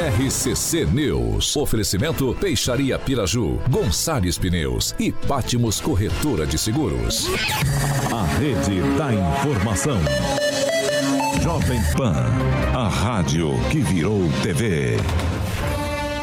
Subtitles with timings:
[0.00, 1.54] RCC News.
[1.56, 7.26] Oferecimento Peixaria Piraju, Gonçalves Pneus e Pátimos Corretora de Seguros.
[8.10, 9.98] A rede da informação.
[11.42, 12.14] Jovem Pan,
[12.74, 14.96] a rádio que virou TV.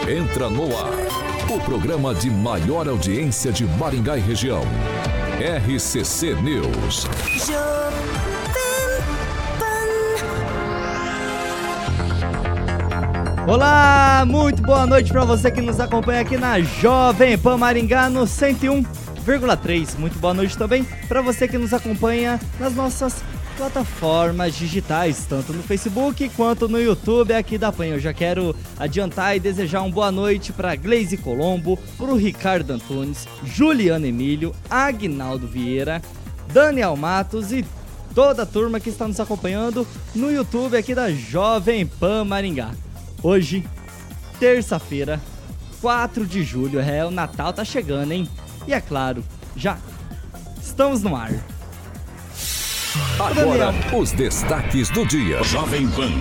[0.09, 0.93] Entra no ar,
[1.55, 4.63] o programa de maior audiência de Maringá e região.
[5.39, 7.05] RCC News.
[13.47, 18.23] Olá, muito boa noite para você que nos acompanha aqui na Jovem Pan Maringá no
[18.23, 19.97] 101,3.
[19.97, 23.23] Muito boa noite também para você que nos acompanha nas nossas
[23.55, 27.85] plataformas digitais, tanto no Facebook quanto no YouTube aqui da PAN.
[27.85, 32.71] Eu já quero adiantar e desejar uma boa noite para Gleise Colombo, para o Ricardo
[32.71, 36.01] Antunes, Juliano Emílio, Agnaldo Vieira,
[36.51, 37.65] Daniel Matos e
[38.13, 42.71] toda a turma que está nos acompanhando no YouTube aqui da Jovem Pan Maringá.
[43.23, 43.63] Hoje,
[44.39, 45.19] terça-feira,
[45.81, 48.29] 4 de julho, é o Natal tá chegando, hein?
[48.67, 49.23] E é claro,
[49.55, 49.77] já
[50.61, 51.31] estamos no ar.
[53.19, 55.43] Agora, os destaques do dia.
[55.43, 56.11] Jovem Pan.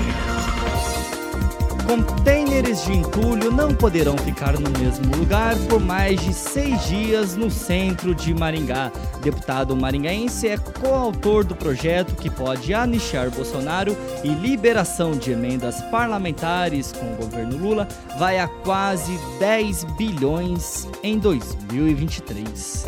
[1.86, 7.50] Contêineres de entulho não poderão ficar no mesmo lugar por mais de seis dias no
[7.50, 8.90] centro de Maringá.
[9.22, 16.92] Deputado maringaense é coautor do projeto que pode anistiar Bolsonaro e liberação de emendas parlamentares
[16.92, 17.86] com o governo Lula
[18.18, 22.84] vai a quase 10 bilhões em 2023.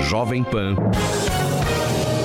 [0.00, 0.74] Jovem Pan.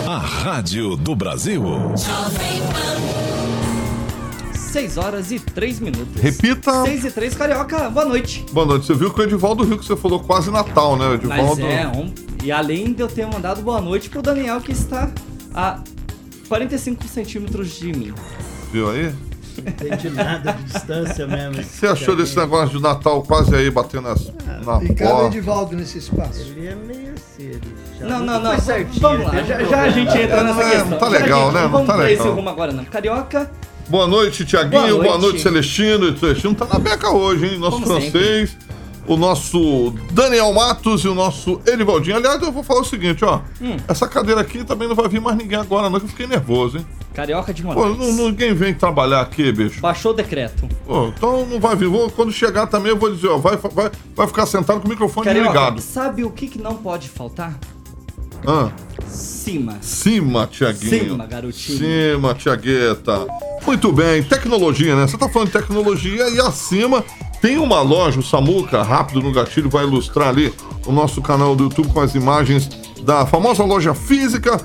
[0.08, 1.64] A Rádio do Brasil.
[1.96, 3.37] Jovem Pan.
[4.78, 6.22] 6 horas e 3 minutos.
[6.22, 6.84] Repita.
[6.84, 8.46] 6 e 3, Carioca, boa noite.
[8.52, 8.86] Boa noite.
[8.86, 11.16] Você viu que o Edivaldo Rio que você falou quase Natal, né?
[11.16, 11.64] Edivaldo...
[11.64, 12.14] Mas é, um...
[12.44, 15.10] e além de eu ter mandado boa noite pro Daniel, que está
[15.56, 15.80] a
[16.48, 18.14] 45 centímetros de mim.
[18.72, 19.16] Viu aí?
[19.58, 21.54] Não entendi nada de distância mesmo.
[21.54, 24.94] O que você achou desse negócio de Natal quase aí batendo nas, ah, na e
[24.94, 25.24] porta?
[25.24, 26.42] E Edivaldo nesse espaço?
[26.42, 27.60] Ele é meio assim.
[28.00, 28.60] Não, não, não.
[28.60, 29.42] Certinho, vamos lá.
[29.42, 30.90] Já, já, a gente entra nessa é, questão.
[30.92, 31.62] Não tá legal, gente, né?
[31.64, 32.28] Não vamos tá pra legal.
[32.28, 32.86] esse rumo agora, não.
[32.86, 33.50] Carioca
[33.90, 34.98] Boa noite, Tiaguinho.
[34.98, 35.42] Boa, Boa noite.
[35.42, 36.10] Celestino.
[36.10, 37.58] E Celestino tá na beca hoje, hein?
[37.58, 38.50] Nosso Como francês.
[38.52, 38.68] Sempre.
[39.08, 42.18] O nosso Daniel Matos e o nosso Edivaldinho.
[42.18, 43.40] Aliás, eu vou falar o seguinte, ó.
[43.62, 43.78] Hum.
[43.88, 46.80] Essa cadeira aqui também não vai vir mais ninguém agora, não, que eu fiquei nervoso,
[46.80, 46.86] hein?
[47.14, 47.64] Carioca de.
[47.64, 49.80] Pô, não, ninguém vem trabalhar aqui, bicho.
[49.80, 50.68] Baixou o decreto.
[50.86, 51.88] Pô, então não vai vir.
[51.88, 54.90] Vou, quando chegar também, eu vou dizer, ó, vai, vai, vai ficar sentado com o
[54.90, 55.80] microfone Carioca, ligado.
[55.80, 57.58] Sabe o que, que não pode faltar?
[58.46, 58.70] Ah.
[59.08, 59.78] Cima.
[59.82, 61.12] Cima, Tiaguinho.
[61.12, 61.78] Cima, garotinho.
[61.78, 63.26] Cima, Tiagueta.
[63.66, 65.08] Muito bem, tecnologia, né?
[65.08, 67.04] Você tá falando de tecnologia e acima
[67.42, 70.54] tem uma loja, o Samuca, rápido no gatilho, vai ilustrar ali
[70.86, 72.70] o nosso canal do YouTube com as imagens
[73.04, 74.58] da famosa loja física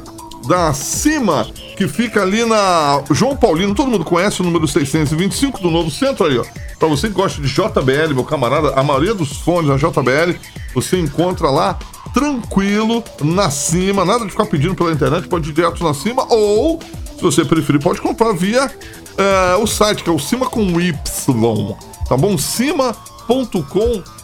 [0.47, 5.71] da Cima, que fica ali na João Paulino, todo mundo conhece o número 625 do
[5.71, 6.45] Novo Centro aí, ó.
[6.79, 10.37] Pra você que gosta de JBL, meu camarada, a maioria dos fones da JBL,
[10.75, 11.79] você encontra lá
[12.13, 16.81] tranquilo na cima, nada de ficar pedindo pela internet, pode ir direto na cima, ou,
[17.17, 18.71] se você preferir, pode comprar via
[19.17, 20.93] é, o site, que é o Cima com Y,
[22.09, 22.37] tá bom?
[22.37, 24.22] cima.com.br,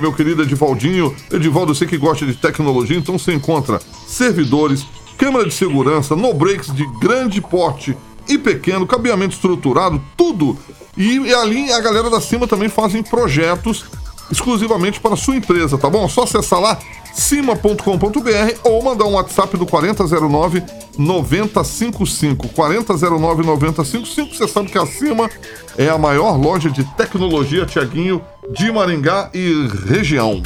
[0.00, 1.14] meu querido Edivaldinho.
[1.30, 4.86] Edivaldo, sei que gosta de tecnologia, então você encontra servidores,
[5.18, 7.96] câmera de segurança, no breaks de grande porte
[8.28, 10.56] e pequeno, cabeamento estruturado, tudo.
[10.96, 13.84] E, ali a galera da cima também fazem projetos
[14.30, 16.08] exclusivamente para sua empresa, tá bom?
[16.08, 16.78] Só acessar lá
[17.12, 20.62] cima.com.br ou mandar um WhatsApp do 4009
[20.98, 22.48] 9055.
[22.48, 24.34] 4009 9055.
[24.34, 25.30] Você sabe que a Cima
[25.78, 28.20] é a maior loja de tecnologia, Tiaguinho,
[28.52, 30.42] de Maringá e região.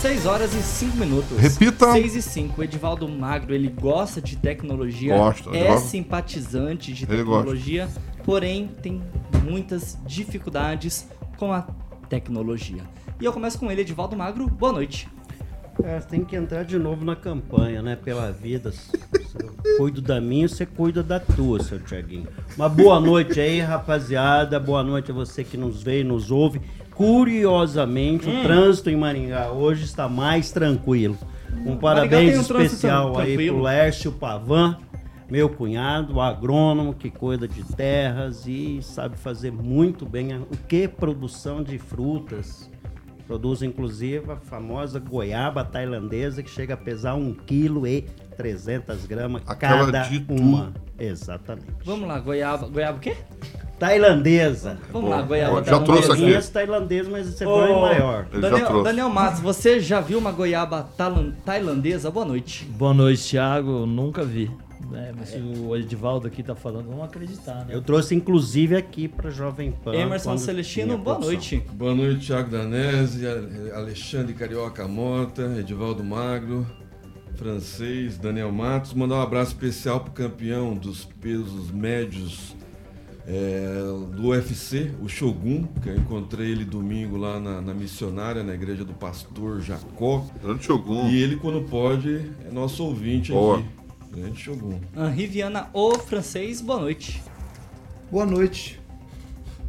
[0.00, 1.38] 6 horas e 5 minutos.
[1.38, 1.92] Repita.
[1.92, 2.60] 6 e 5.
[2.60, 5.16] O Edivaldo Magro, ele gosta de tecnologia.
[5.16, 5.50] Gosta.
[5.50, 5.82] É Edivaldo.
[5.82, 7.88] simpatizante de tecnologia,
[8.24, 9.02] porém tem
[9.44, 11.06] muitas dificuldades
[11.36, 11.66] com a
[12.08, 12.82] tecnologia.
[13.20, 14.48] E eu começo com ele, Edivaldo Magro.
[14.48, 15.08] Boa noite.
[15.82, 17.96] É, você tem que entrar de novo na campanha, né?
[17.96, 18.72] Pela vida.
[19.38, 22.28] Eu cuido da minha, você cuida da tua, seu Tiaguinho.
[22.56, 24.60] Uma boa noite aí, rapaziada.
[24.60, 26.60] Boa noite a você que nos vê e nos ouve.
[26.94, 28.40] Curiosamente, hum.
[28.40, 31.16] o trânsito em Maringá hoje está mais tranquilo.
[31.66, 34.78] Um parabéns um especial aí pro Lércio Pavan,
[35.30, 41.62] meu cunhado, agrônomo que cuida de terras e sabe fazer muito bem o que produção
[41.62, 42.70] de frutas.
[43.26, 48.04] Produz inclusive a famosa goiaba tailandesa que chega a pesar 1 kg e
[48.36, 50.72] 300 gramas Aquela cada uma.
[50.98, 51.66] Exatamente.
[51.84, 52.68] Vamos lá, goiaba.
[52.68, 53.16] Goiaba o quê?
[53.78, 54.78] Tailandesa.
[54.92, 56.30] Vamos lá, goiaba já trouxe aqui.
[56.30, 58.26] Esse tailandês, mas esse é oh, maior.
[58.26, 60.88] Daniel, Daniel Matos, você já viu uma goiaba
[61.44, 62.10] tailandesa?
[62.10, 62.64] Boa noite.
[62.64, 63.84] Boa noite, Thiago.
[63.84, 64.50] Nunca vi.
[64.94, 67.74] É, mas se o Edivaldo aqui tá falando, vamos acreditar, né?
[67.74, 69.94] Eu trouxe inclusive aqui para Jovem Pan.
[69.94, 71.64] Emerson Celestino, boa noite.
[71.72, 73.26] Boa noite, Thiago Danese,
[73.74, 76.66] Alexandre Carioca Mota, Edivaldo Magro,
[77.36, 78.92] francês, Daniel Matos.
[78.94, 82.54] Mandar um abraço especial pro campeão dos pesos médios
[83.26, 83.82] é,
[84.14, 88.84] do UFC, o Shogun, que eu encontrei ele domingo lá na, na missionária, na igreja
[88.84, 90.26] do pastor Jacó.
[90.42, 91.08] Grande Shogun.
[91.08, 93.58] E ele, quando pode, é nosso ouvinte Boa.
[93.58, 93.68] aqui.
[94.12, 94.80] Grande Shogun.
[94.96, 97.22] Henri Viana, o francês, boa noite.
[98.10, 98.78] Boa noite.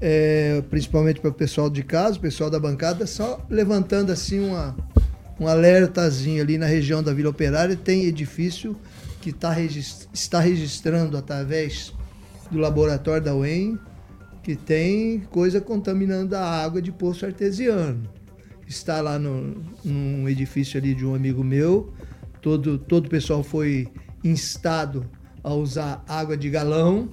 [0.01, 4.75] É, principalmente para o pessoal de casa, o pessoal da bancada, só levantando assim uma,
[5.39, 7.75] um alertazinho ali na região da Vila Operária.
[7.75, 8.75] Tem edifício
[9.21, 9.55] que tá
[10.13, 11.93] está registrando através
[12.51, 13.79] do laboratório da UEM
[14.43, 18.03] que tem coisa contaminando a água de poço artesiano.
[18.67, 21.93] Está lá no, num edifício ali de um amigo meu.
[22.41, 23.87] Todo, todo o pessoal foi
[24.21, 25.09] instado
[25.41, 27.09] a usar água de galão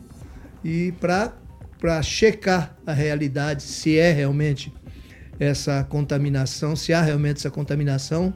[0.64, 4.72] e para checar a realidade, se é realmente
[5.40, 8.34] essa contaminação, se há realmente essa contaminação,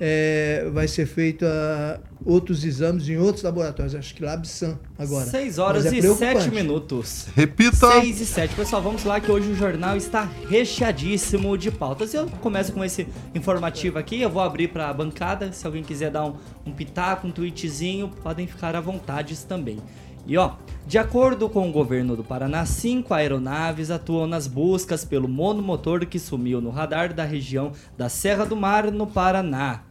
[0.00, 5.26] é, vai ser feito ah, outros exames em outros laboratórios, acho que LabSan agora.
[5.26, 6.42] 6 horas é e preocupante.
[6.42, 7.28] 7 minutos.
[7.36, 8.00] Repita.
[8.00, 8.54] 6 e 7.
[8.56, 12.12] Pessoal, vamos lá que hoje o jornal está recheadíssimo de pautas.
[12.12, 15.52] Eu começo com esse informativo aqui, eu vou abrir para a bancada.
[15.52, 16.34] Se alguém quiser dar um,
[16.66, 19.78] um pitaco, um tweetzinho, podem ficar à vontade também.
[20.26, 20.52] E ó,
[20.86, 26.18] de acordo com o governo do Paraná, cinco aeronaves atuam nas buscas pelo monomotor que
[26.18, 29.82] sumiu no radar da região da Serra do Mar, no Paraná.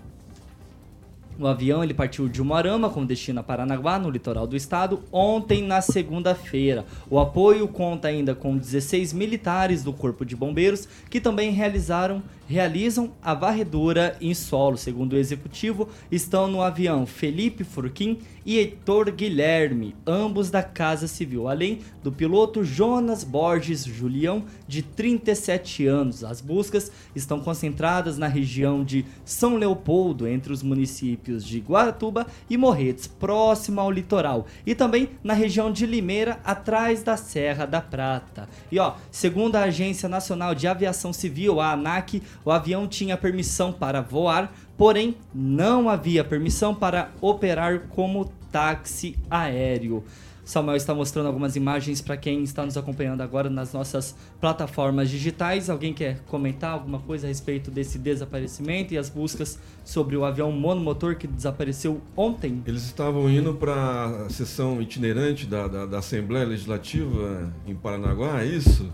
[1.40, 5.64] O avião ele partiu de Umuarama com destino a Paranaguá, no litoral do estado, ontem
[5.64, 6.86] na segunda-feira.
[7.10, 13.14] O apoio conta ainda com 16 militares do Corpo de Bombeiros que também realizaram realizam
[13.22, 14.78] a varredura em solo.
[14.78, 21.48] Segundo o executivo, estão no avião Felipe Furquim e Heitor Guilherme, ambos da Casa Civil,
[21.48, 26.24] além do piloto Jonas Borges Julião, de 37 anos.
[26.24, 32.58] As buscas estão concentradas na região de São Leopoldo, entre os municípios de Guaratuba e
[32.58, 38.50] Morretes, próximo ao litoral, e também na região de Limeira, atrás da Serra da Prata.
[38.72, 43.72] E ó, segundo a Agência Nacional de Aviação Civil, a ANAC, o avião tinha permissão
[43.72, 50.04] para voar, porém não havia permissão para operar como táxi aéreo.
[50.44, 55.70] Samuel está mostrando algumas imagens para quem está nos acompanhando agora nas nossas plataformas digitais.
[55.70, 60.52] Alguém quer comentar alguma coisa a respeito desse desaparecimento e as buscas sobre o avião
[60.52, 62.62] monomotor que desapareceu ontem?
[62.66, 68.48] Eles estavam indo para a sessão itinerante da, da, da Assembleia Legislativa em Paranaguá, é
[68.48, 68.92] isso?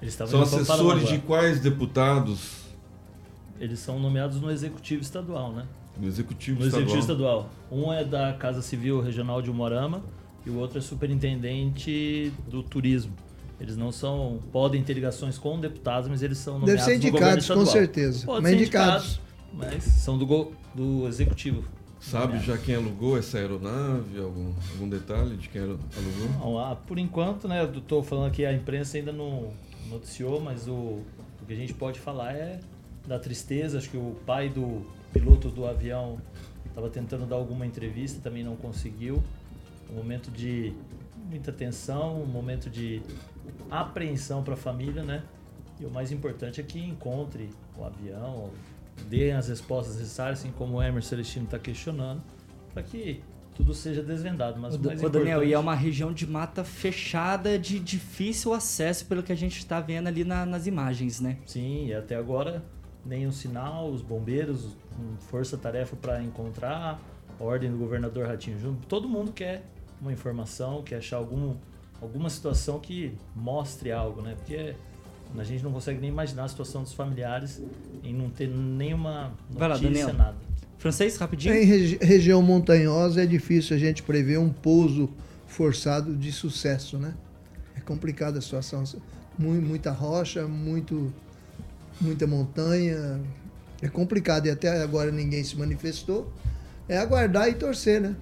[0.00, 2.63] Eles estavam São assessores de quais deputados
[3.60, 5.66] Eles são nomeados no Executivo Estadual, né?
[5.96, 6.88] do Executivo No Estadual?
[6.88, 7.50] Executivo Estadual.
[7.70, 10.02] Um é da Casa Civil Regional de Umorama
[10.44, 13.12] e o outro é superintendente do turismo.
[13.60, 14.40] Eles não são.
[14.52, 17.52] podem ter ligações com deputados, mas eles são Deve nomeados ser no governo indicados, com
[17.62, 17.72] estadual.
[17.72, 18.26] certeza.
[18.26, 19.04] Pode Mas ser indicados.
[19.06, 19.20] indicados,
[19.52, 21.62] mas são do, go- do executivo.
[22.00, 24.18] Sabe já quem alugou essa aeronave?
[24.20, 25.78] Algum, algum detalhe de quem alugou?
[26.40, 27.62] Não, ah, por enquanto, né?
[27.62, 29.52] Eu tô falando aqui, a imprensa ainda não
[29.88, 31.04] noticiou, mas o, o
[31.46, 32.58] que a gente pode falar é
[33.06, 33.78] da tristeza.
[33.78, 36.18] Acho que o pai do piloto do avião
[36.66, 39.22] estava tentando dar alguma entrevista, também não conseguiu.
[39.90, 40.72] Um momento de
[41.28, 43.00] muita tensão, um momento de
[43.70, 45.22] apreensão para a família, né?
[45.80, 48.50] E o mais importante é que encontre o avião,
[49.08, 52.22] dê as respostas necessárias, assim como o Emerson Celestino está questionando,
[52.72, 53.20] para que
[53.54, 54.60] tudo seja desvendado.
[54.60, 58.52] Mas o mais ô, Daniel, importante- e é uma região de mata fechada, de difícil
[58.52, 61.38] acesso, pelo que a gente está vendo ali na- nas imagens, né?
[61.46, 62.62] Sim, e até agora
[63.06, 64.68] nenhum sinal, os bombeiros,
[65.30, 67.00] força-tarefa para encontrar,
[67.38, 68.80] ordem do governador Ratinho Júnior.
[68.88, 69.62] Todo mundo quer
[70.00, 71.54] uma informação, quer achar algum,
[72.00, 74.34] alguma situação que mostre algo, né?
[74.36, 74.74] Porque
[75.36, 77.60] a gente não consegue nem imaginar a situação dos familiares
[78.02, 80.16] em não ter nenhuma Vai lá, notícia, Daniel.
[80.18, 80.36] nada.
[80.78, 81.54] Francês, rapidinho?
[81.54, 85.08] Em regi- região montanhosa é difícil a gente prever um pouso
[85.46, 87.14] forçado de sucesso, né?
[87.76, 88.84] É complicada a situação.
[89.38, 91.12] Mu- Muita rocha, muito,
[92.00, 93.20] muita montanha.
[93.82, 96.32] É complicado e até agora ninguém se manifestou.
[96.88, 98.16] É aguardar e torcer, né?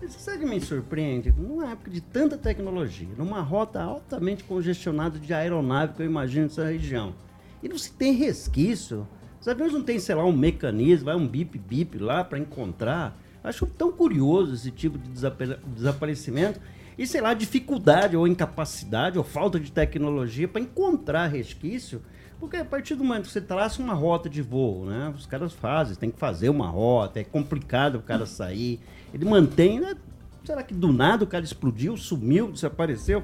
[0.00, 1.32] Mas Sabe que me surpreende?
[1.36, 6.64] Numa época de tanta tecnologia, numa rota altamente congestionada de aeronave que eu imagino nessa
[6.66, 7.14] região,
[7.62, 9.06] e não se tem resquício,
[9.40, 13.18] os aviões não tem, sei lá, um mecanismo, vai um bip-bip lá para encontrar.
[13.42, 16.60] Acho tão curioso esse tipo de desapa- desaparecimento
[16.98, 22.02] e, sei lá, dificuldade ou incapacidade ou falta de tecnologia para encontrar resquício.
[22.38, 25.12] Porque a partir do momento que você traça uma rota de voo, né?
[25.16, 28.80] Os caras fazem, tem que fazer uma rota, é complicado o cara sair.
[29.12, 29.94] Ele mantém, né?
[30.44, 33.22] será que do nada o cara explodiu, sumiu, desapareceu?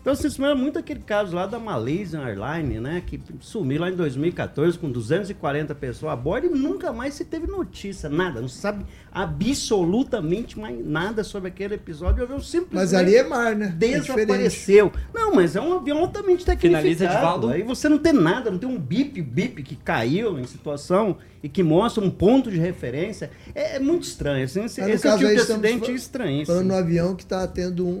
[0.00, 3.02] Então se lembra muito aquele caso lá da Malaysian Airlines, né?
[3.06, 7.46] Que sumiu lá em 2014 com 240 pessoas a bordo e nunca mais se teve
[7.46, 8.40] notícia, nada.
[8.40, 12.22] Não se sabe absolutamente mais nada sobre aquele episódio.
[12.22, 13.66] Eu simplesmente Mas ali é mar, né?
[13.66, 14.90] É desapareceu.
[15.12, 16.82] não, mas é um avião altamente tecnificado.
[16.96, 17.52] Finaliza.
[17.52, 21.48] Aí você não tem nada, não tem um bip, bip que caiu em situação e
[21.48, 23.30] que mostra um ponto de referência.
[23.54, 24.44] É, é muito estranho.
[24.44, 26.46] Assim, esse esse é tipo aí de acidente fa- estranho.
[26.46, 27.98] Falando no avião que está tendo um,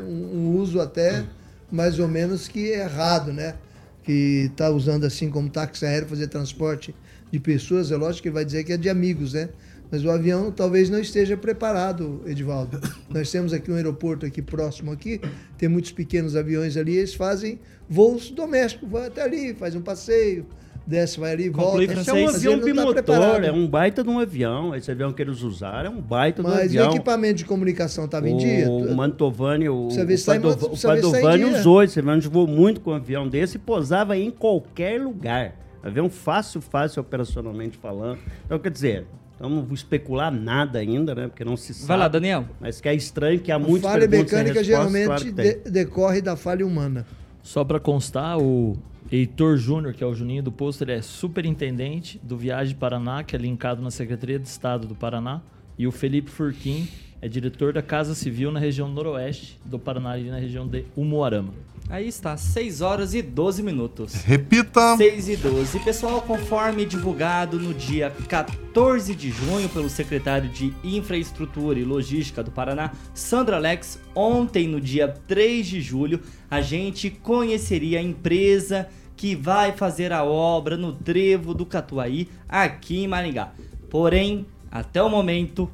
[0.52, 1.24] um uso até
[1.70, 3.54] mais ou menos que errado, né?
[4.02, 6.94] Que está usando assim como táxi aéreo fazer transporte
[7.30, 7.90] de pessoas.
[7.90, 9.48] É lógico que ele vai dizer que é de amigos, né?
[9.90, 12.80] Mas o avião talvez não esteja preparado, Edivaldo.
[13.10, 15.20] Nós temos aqui um aeroporto aqui próximo aqui,
[15.58, 17.58] tem muitos pequenos aviões ali, eles fazem
[17.88, 20.46] voos domésticos, vai até ali, faz um passeio,
[20.86, 21.82] desce, vai ali, volta.
[21.82, 23.44] Esse é um Mas avião tá bimotor, preparado.
[23.44, 24.74] é um baita de um avião.
[24.74, 26.90] Esse avião que eles usaram é um baita de um Mas o avião.
[26.90, 28.68] equipamento de comunicação estava em dia?
[28.70, 32.46] O Mantovani, o, o, tá Padova- o tá Padovani usou esse avião, a gente voou
[32.46, 35.54] muito com um avião desse e posava em qualquer lugar.
[35.82, 38.18] Avião fácil, fácil operacionalmente falando.
[38.44, 39.06] Então, quer dizer,
[39.36, 41.28] então não vou especular nada ainda, né?
[41.28, 41.86] Porque não se sabe.
[41.88, 42.44] Vai lá, Daniel.
[42.60, 45.70] Mas que é estranho que há A muitas falha perguntas mecânica resposta, geralmente claro de-
[45.70, 47.06] decorre da falha humana.
[47.42, 48.76] Só para constar, o
[49.12, 53.34] Heitor Júnior, que é o Juninho do Posto, ele é superintendente do Viagem Paraná, que
[53.34, 55.42] é linkado na Secretaria de Estado do Paraná.
[55.76, 56.86] E o Felipe Furquim
[57.22, 61.52] é diretor da Casa Civil na região noroeste do Paraná, ali na região de Umuarama.
[61.88, 64.14] Aí está, 6 horas e 12 minutos.
[64.22, 64.96] Repita.
[64.96, 65.80] 6 e 12.
[65.80, 72.50] Pessoal, conforme divulgado no dia 14 de junho pelo secretário de Infraestrutura e Logística do
[72.52, 79.34] Paraná, Sandra Alex, ontem, no dia 3 de julho, a gente conheceria a empresa que
[79.34, 83.52] vai fazer a obra no trevo do Catuaí, aqui em Maringá.
[83.90, 85.68] Porém, até o momento,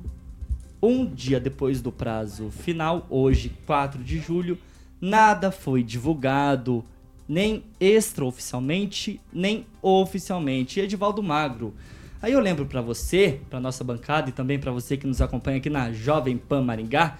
[0.82, 4.58] um dia depois do prazo final, hoje, 4 de julho,
[5.00, 6.84] nada foi divulgado,
[7.28, 10.80] nem extraoficialmente, nem oficialmente.
[10.80, 11.74] Edivaldo Magro.
[12.20, 15.58] Aí eu lembro pra você, pra nossa bancada e também pra você que nos acompanha
[15.58, 17.18] aqui na Jovem Pan Maringá,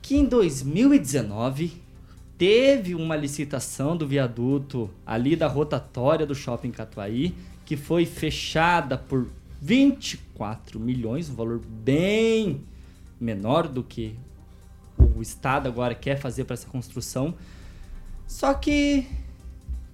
[0.00, 1.82] que em 2019
[2.36, 9.26] teve uma licitação do viaduto ali da rotatória do Shopping Catuaí, que foi fechada por
[9.64, 12.60] 24 milhões, um valor bem
[13.18, 14.14] menor do que
[15.16, 17.34] o Estado agora quer fazer para essa construção.
[18.26, 19.06] Só que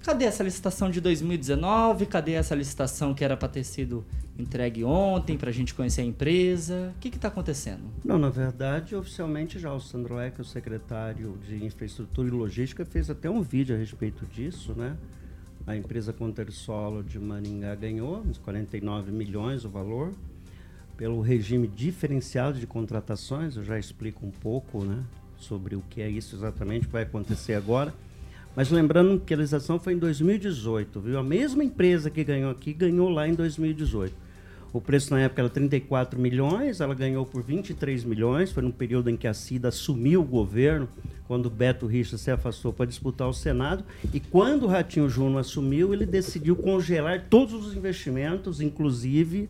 [0.02, 2.06] cadê essa licitação de 2019?
[2.06, 4.04] Cadê essa licitação que era para ter sido
[4.36, 6.92] entregue ontem para a gente conhecer a empresa?
[6.96, 7.84] O que está acontecendo?
[8.04, 13.08] Não, na verdade, oficialmente já o Sandro Eck, o secretário de Infraestrutura e Logística, fez
[13.08, 14.96] até um vídeo a respeito disso, né?
[15.66, 20.12] A empresa Contersolo de Maringá ganhou uns 49 milhões o valor
[20.96, 23.56] pelo regime diferenciado de contratações.
[23.56, 25.02] Eu já explico um pouco, né,
[25.36, 27.94] sobre o que é isso exatamente que vai acontecer agora.
[28.54, 31.18] Mas lembrando que a licitação foi em 2018, viu?
[31.18, 34.29] A mesma empresa que ganhou aqui ganhou lá em 2018.
[34.72, 38.52] O preço na época era 34 milhões, ela ganhou por 23 milhões.
[38.52, 40.88] Foi num período em que a CIDA assumiu o governo,
[41.26, 43.84] quando Beto Richa se afastou para disputar o Senado.
[44.14, 49.48] E quando o Ratinho Júnior assumiu, ele decidiu congelar todos os investimentos, inclusive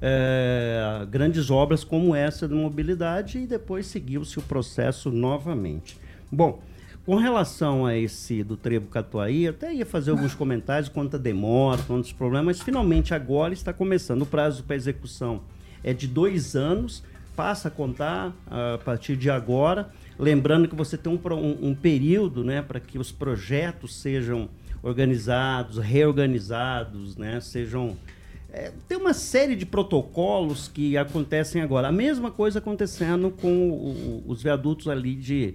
[0.00, 5.96] eh, grandes obras como essa de mobilidade, e depois seguiu-se o processo novamente.
[6.30, 6.62] Bom,
[7.04, 11.82] com relação a esse do Trevo Catuaí, até ia fazer alguns comentários quanto a demora,
[11.86, 14.22] quanto os problemas, mas finalmente agora está começando.
[14.22, 15.40] O prazo para execução
[15.82, 17.02] é de dois anos,
[17.34, 19.90] passa a contar a partir de agora.
[20.18, 24.48] Lembrando que você tem um, um- um período né, para que os projetos sejam
[24.82, 27.96] organizados, reorganizados, né, sejam
[28.54, 31.88] é, tem uma série de protocolos que acontecem agora.
[31.88, 35.54] A mesma coisa acontecendo com o- os viadutos ali de,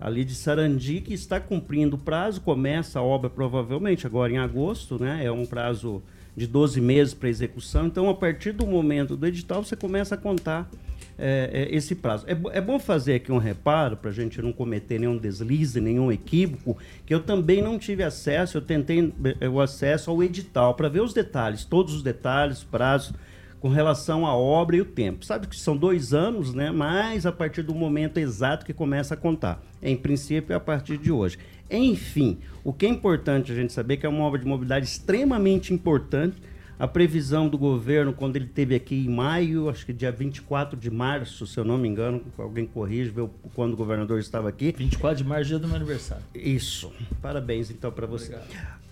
[0.00, 5.00] ali de Sarandi, que está cumprindo o prazo, começa a obra provavelmente agora em agosto,
[5.00, 5.24] né?
[5.24, 6.02] É um prazo
[6.36, 7.86] de 12 meses para execução.
[7.86, 10.70] Então, a partir do momento do edital, você começa a contar
[11.18, 12.24] é, é, esse prazo.
[12.28, 16.12] É, é bom fazer aqui um reparo para a gente não cometer nenhum deslize, nenhum
[16.12, 20.88] equívoco, que eu também não tive acesso, eu tentei é, o acesso ao edital para
[20.88, 23.12] ver os detalhes, todos os detalhes, prazos
[23.60, 25.24] com relação à obra e o tempo.
[25.24, 26.70] Sabe que são dois anos, né?
[26.70, 29.62] Mas a partir do momento exato que começa a contar.
[29.82, 31.38] Em princípio, é a partir de hoje.
[31.70, 35.74] Enfim, o que é importante a gente saber que é uma obra de mobilidade extremamente
[35.74, 36.36] importante.
[36.78, 40.90] A previsão do governo, quando ele teve aqui em maio, acho que dia 24 de
[40.90, 44.72] março, se eu não me engano, alguém corrige, o- quando o governador estava aqui.
[44.78, 46.22] 24 de março, dia do meu aniversário.
[46.32, 46.92] Isso.
[47.20, 48.36] Parabéns então para você.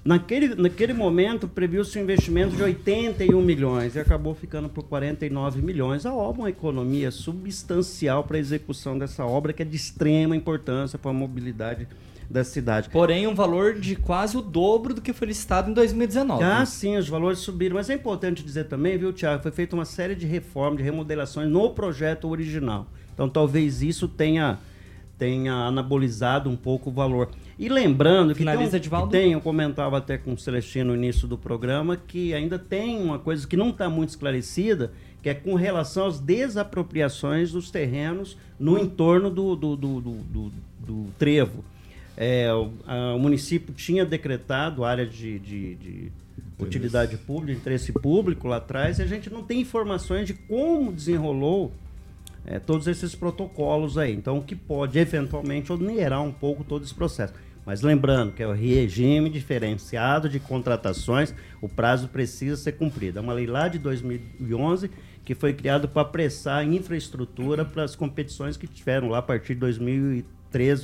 [0.05, 6.05] Naquele, naquele momento, previu-se um investimento de 81 milhões e acabou ficando por 49 milhões.
[6.07, 10.37] A obra é uma economia substancial para a execução dessa obra, que é de extrema
[10.37, 11.87] importância para a mobilidade
[12.28, 12.88] da cidade.
[12.90, 16.42] Porém, um valor de quase o dobro do que foi licitado em 2019.
[16.42, 17.76] Ah, sim, os valores subiram.
[17.76, 21.49] Mas é importante dizer também, viu, Tiago, foi feita uma série de reformas, de remodelações
[21.50, 22.87] no projeto original.
[23.14, 24.59] Então, talvez isso tenha,
[25.18, 27.30] tenha anabolizado um pouco o valor.
[27.59, 31.26] E lembrando que, Finaliza, tem, um- tem, eu comentava até com o Celestino no início
[31.26, 34.92] do programa, que ainda tem uma coisa que não está muito esclarecida,
[35.23, 40.52] que é com relação às desapropriações dos terrenos no entorno do, do, do, do, do-
[40.87, 41.64] do trevo.
[42.16, 46.12] É, o, a- o município tinha decretado área de, de- de
[46.58, 50.92] utilidade pública, de interesse público lá atrás, e a gente não tem informações de como
[50.92, 51.73] desenrolou
[52.46, 54.14] é, todos esses protocolos aí.
[54.14, 57.35] Então, o que pode eventualmente onerar um pouco todo esse processo.
[57.66, 63.18] Mas lembrando que é o regime diferenciado de contratações, o prazo precisa ser cumprido.
[63.18, 64.88] É uma lei lá de 2011
[65.25, 69.54] que foi criada para apressar a infraestrutura para as competições que tiveram lá a partir
[69.54, 70.36] de 2013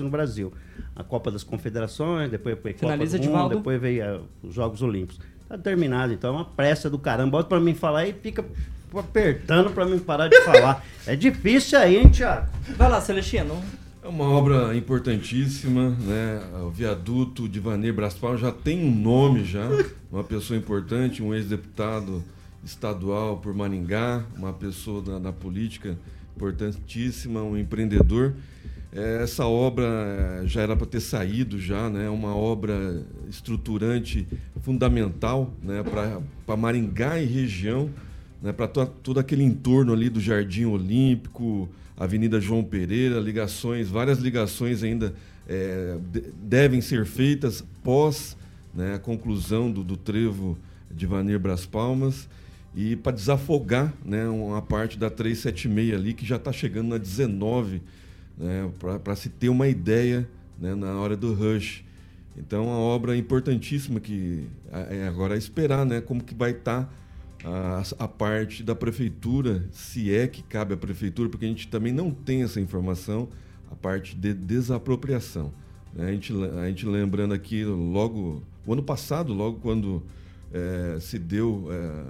[0.02, 0.52] no Brasil.
[0.94, 4.54] A Copa das Confederações, depois foi a Copa Finaliza, do Mundo, depois veio eh, os
[4.54, 5.20] Jogos Olímpicos.
[5.48, 7.32] Tá terminado, então, é uma pressa do caramba.
[7.32, 8.44] Bota para mim falar e fica
[8.98, 10.84] apertando para mim parar de falar.
[11.04, 12.46] É difícil aí, hein, Thiago?
[12.76, 13.60] Vai lá, Celestino.
[14.04, 16.40] É uma obra importantíssima, né?
[16.64, 19.68] O viaduto de Vanir Braspal já tem um nome já,
[20.10, 22.22] uma pessoa importante, um ex-deputado
[22.64, 25.98] estadual por Maringá, uma pessoa da, da política
[26.36, 28.34] importantíssima, um empreendedor.
[28.94, 32.08] É, Essa obra eh, já era para ter saído já, né?
[32.10, 34.26] Uma obra estruturante
[34.60, 35.82] fundamental, né?
[36.44, 37.88] Para Maringá e região,
[38.42, 38.52] né?
[38.52, 45.14] Para todo aquele entorno ali do Jardim Olímpico, Avenida João Pereira, ligações, várias ligações ainda
[46.12, 48.36] de- devem ser feitas pós
[48.74, 50.56] né, a conclusão do, do trevo
[50.90, 52.28] de Vanir Bras Palmas
[52.74, 57.82] e para desafogar né, uma parte da 376 ali que já está chegando na 19
[58.38, 58.70] né,
[59.02, 61.84] para se ter uma ideia né, na hora do rush.
[62.36, 64.46] Então, uma obra importantíssima que
[64.90, 66.92] é agora esperar né, como que vai estar
[67.44, 71.92] a, a parte da prefeitura, se é que cabe à prefeitura, porque a gente também
[71.92, 73.28] não tem essa informação,
[73.70, 75.52] a parte de desapropriação.
[75.92, 76.08] né?
[76.08, 80.02] A gente, a gente lembrando aqui, logo, o ano passado, logo quando
[80.54, 82.04] eh, se deu, eh,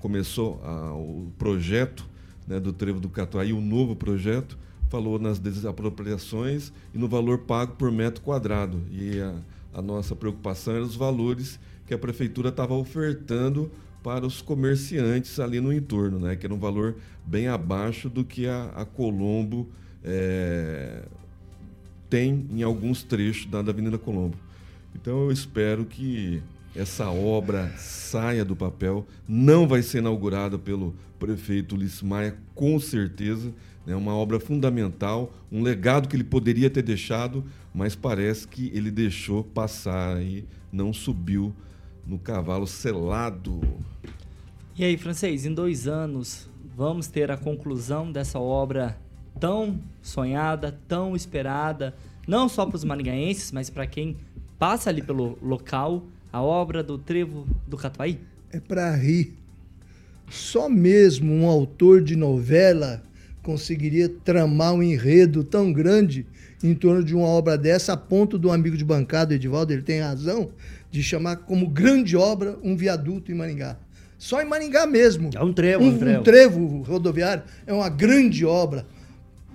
[0.00, 2.06] começou a- o projeto
[2.46, 4.58] né, do Trevo do Catuaí, o novo projeto,
[4.90, 8.82] falou nas desapropriações e no valor pago por metro quadrado.
[8.90, 9.34] E a,
[9.72, 13.70] a nossa preocupação era os valores que a prefeitura estava ofertando
[14.02, 18.46] para os comerciantes ali no entorno, né, que era um valor bem abaixo do que
[18.46, 19.68] a, a Colombo
[20.02, 21.04] eh,
[22.08, 24.36] tem em alguns trechos da, da Avenida Colombo.
[24.94, 26.42] Então eu espero que
[26.74, 29.06] essa obra saia do papel.
[29.28, 33.52] Não vai ser inaugurada pelo prefeito Ulisses Maia, com certeza.
[33.86, 38.90] É uma obra fundamental, um legado que ele poderia ter deixado, mas parece que ele
[38.90, 41.54] deixou passar e não subiu
[42.06, 43.60] no cavalo selado.
[44.76, 48.98] E aí, francês, em dois anos vamos ter a conclusão dessa obra
[49.38, 51.94] tão sonhada, tão esperada,
[52.26, 54.16] não só para os maringaenses, mas para quem
[54.58, 58.20] passa ali pelo local, a obra do Trevo do Catuaí?
[58.52, 59.34] É para rir.
[60.28, 63.02] Só mesmo um autor de novela
[63.42, 66.26] conseguiria tramar um enredo tão grande
[66.62, 70.00] em torno de uma obra dessa, a ponto do amigo de bancada, Edivaldo, ele tem
[70.00, 70.50] razão,
[70.90, 73.76] de chamar como grande obra um viaduto em Maringá.
[74.18, 75.30] Só em Maringá mesmo.
[75.34, 76.20] É um trevo, um, um trevo.
[76.20, 78.86] um trevo rodoviário é uma grande obra.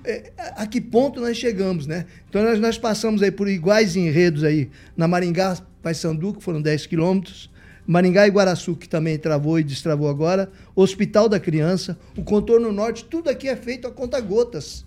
[0.04, 2.06] É, a que ponto nós chegamos, né?
[2.30, 5.58] Então nós, nós passamos aí por iguais enredos aí na Maringá,
[5.90, 7.48] Paysandu, que foram 10 quilômetros,
[7.86, 13.06] Maringá e Guaraçu, que também travou e destravou agora, Hospital da Criança, o contorno norte,
[13.06, 14.84] tudo aqui é feito a conta gotas,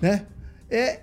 [0.00, 0.26] né?
[0.70, 1.00] É,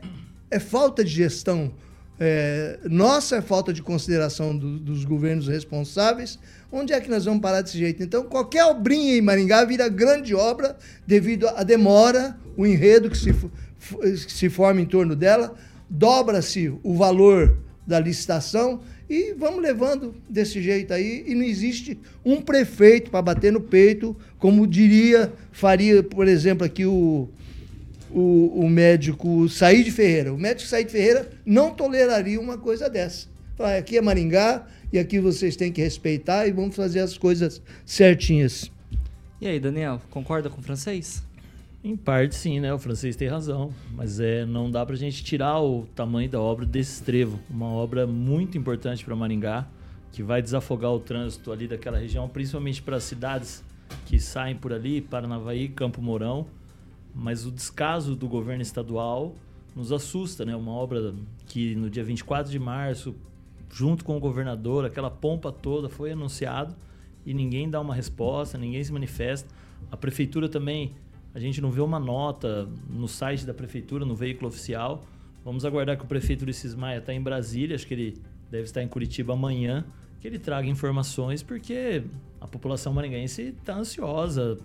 [0.49, 1.73] é falta de gestão.
[2.17, 6.39] É, nossa é falta de consideração do- dos governos responsáveis.
[6.71, 8.01] Onde é que nós vamos parar desse jeito?
[8.01, 13.33] Então, qualquer obrinha em Maringá vira grande obra devido à demora, o enredo que se,
[13.33, 15.53] que se forma em torno dela,
[15.89, 21.23] dobra-se o valor da licitação e vamos levando desse jeito aí.
[21.27, 26.85] E não existe um prefeito para bater no peito, como diria, faria, por exemplo, aqui
[26.85, 27.29] o,
[28.11, 30.33] o, o médico Said Ferreira.
[30.33, 33.27] O médico Said Ferreira não toleraria uma coisa dessa.
[33.55, 37.61] Fala, aqui é Maringá e aqui vocês têm que respeitar e vamos fazer as coisas
[37.85, 38.71] certinhas.
[39.39, 41.26] E aí, Daniel, concorda com o francês?
[41.87, 42.73] Em parte sim, né?
[42.73, 43.73] O francês tem razão.
[43.93, 47.39] Mas é, não dá pra gente tirar o tamanho da obra desse trevo.
[47.49, 49.65] Uma obra muito importante para Maringá.
[50.11, 53.63] que vai desafogar o trânsito ali daquela região, principalmente para as cidades
[54.05, 56.47] que saem por ali, Paranavaí, Campo Mourão.
[57.15, 59.33] Mas o descaso do governo estadual
[59.73, 60.57] nos assusta, né?
[60.57, 63.15] Uma obra que no dia 24 de março,
[63.71, 66.75] junto com o governador, aquela pompa toda foi anunciado
[67.25, 69.47] e ninguém dá uma resposta, ninguém se manifesta.
[69.89, 70.93] A prefeitura também,
[71.37, 75.05] a gente não vê uma nota no site da prefeitura, no veículo oficial.
[75.45, 78.17] Vamos aguardar que o prefeito Ulisses Maia está em Brasília, acho que ele
[78.49, 79.85] deve estar em Curitiba amanhã,
[80.19, 82.01] que ele traga informações, porque
[82.41, 84.57] a população maringaense está ansiosa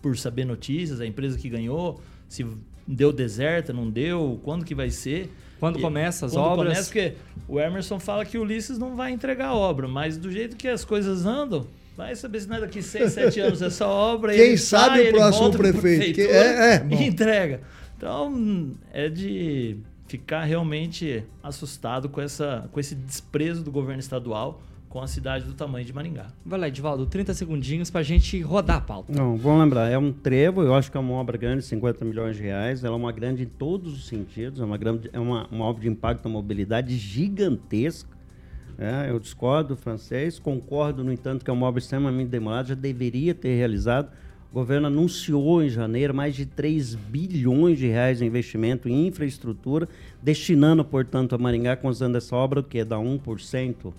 [0.00, 2.46] por saber notícias, a empresa que ganhou, se
[2.86, 5.32] deu deserta, não deu, quando que vai ser.
[5.58, 6.68] Quando E- começa as quando obras?
[6.68, 7.14] Começa, porque
[7.48, 10.68] o Emerson fala que o Ulisses não vai entregar a obra, mas do jeito que
[10.68, 11.66] as coisas andam,
[12.00, 14.32] vai saber se não é daqui 6, 7 anos essa obra.
[14.32, 16.96] Quem ele sabe sai, o próximo prefeito, que- é, é, bom.
[16.96, 17.60] e entrega.
[17.96, 25.00] Então, é de ficar realmente assustado com, essa, com esse desprezo do governo estadual com
[25.00, 26.28] a cidade do tamanho de Maringá.
[26.44, 29.12] Vai lá, Edivaldo, 30 segundinhos pra gente rodar a pauta.
[29.12, 32.36] Não, vamos lembrar, é um trevo, eu acho que é uma obra grande, 50 milhões
[32.36, 35.46] de reais, ela é uma grande em todos os sentidos, é uma, grande, é uma,
[35.48, 38.08] uma obra de impacto na mobilidade gigantesca.
[38.80, 42.74] É, eu discordo do francês, concordo, no entanto, que é uma obra extremamente demorada, já
[42.74, 44.10] deveria ter realizado.
[44.50, 49.86] O governo anunciou em janeiro mais de 3 bilhões de reais em investimento em infraestrutura,
[50.22, 52.82] destinando, portanto, a Maringá, considerando essa obra, o que?
[52.82, 53.92] Dá 1%,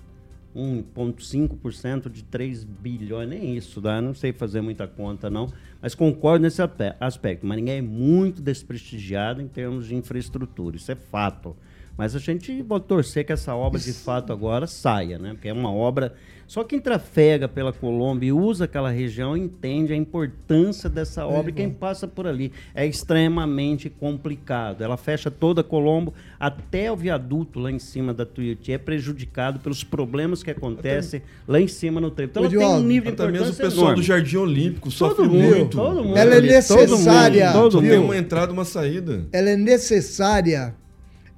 [0.56, 5.48] 1,5% de 3 bilhões, nem isso dá, não sei fazer muita conta não,
[5.80, 6.60] mas concordo nesse
[7.00, 7.46] aspecto.
[7.46, 11.56] Maringá é muito desprestigiado em termos de infraestrutura, isso é fato.
[11.98, 15.32] Mas a gente pode torcer que essa obra de fato agora saia, né?
[15.34, 16.14] Porque é uma obra.
[16.48, 21.54] Só quem trafega pela Colômbia e usa aquela região entende a importância dessa obra e
[21.54, 22.52] quem passa por ali.
[22.76, 24.82] É extremamente complicado.
[24.84, 29.60] Ela fecha toda a Colombo, até o viaduto lá em cima da Tuiuti é prejudicado
[29.62, 32.32] pelos problemas que acontecem lá em cima no trevo.
[32.32, 34.02] Então Ô, ela tem um Diogo, nível de Até mesmo o importância pessoal enorme.
[34.02, 35.78] do Jardim Olímpico sofre Todo mundo, muito.
[35.78, 36.18] todo mundo.
[36.18, 38.04] Ela é necessária, Todo mundo, Só todo tem viu?
[38.04, 39.26] uma entrada e uma saída.
[39.32, 40.76] Ela é necessária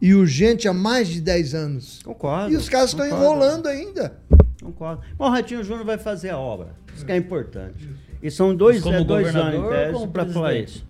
[0.03, 2.03] e urgente há mais de 10 anos.
[2.03, 2.51] Concordo.
[2.51, 4.19] E os caras estão enrolando ainda.
[4.61, 5.01] Concordo.
[5.15, 6.75] Bom, o Ratinho Júnior vai fazer a obra.
[6.93, 7.89] Isso que é importante.
[8.21, 10.85] E são dois, Como é, dois anos tese para falar isso.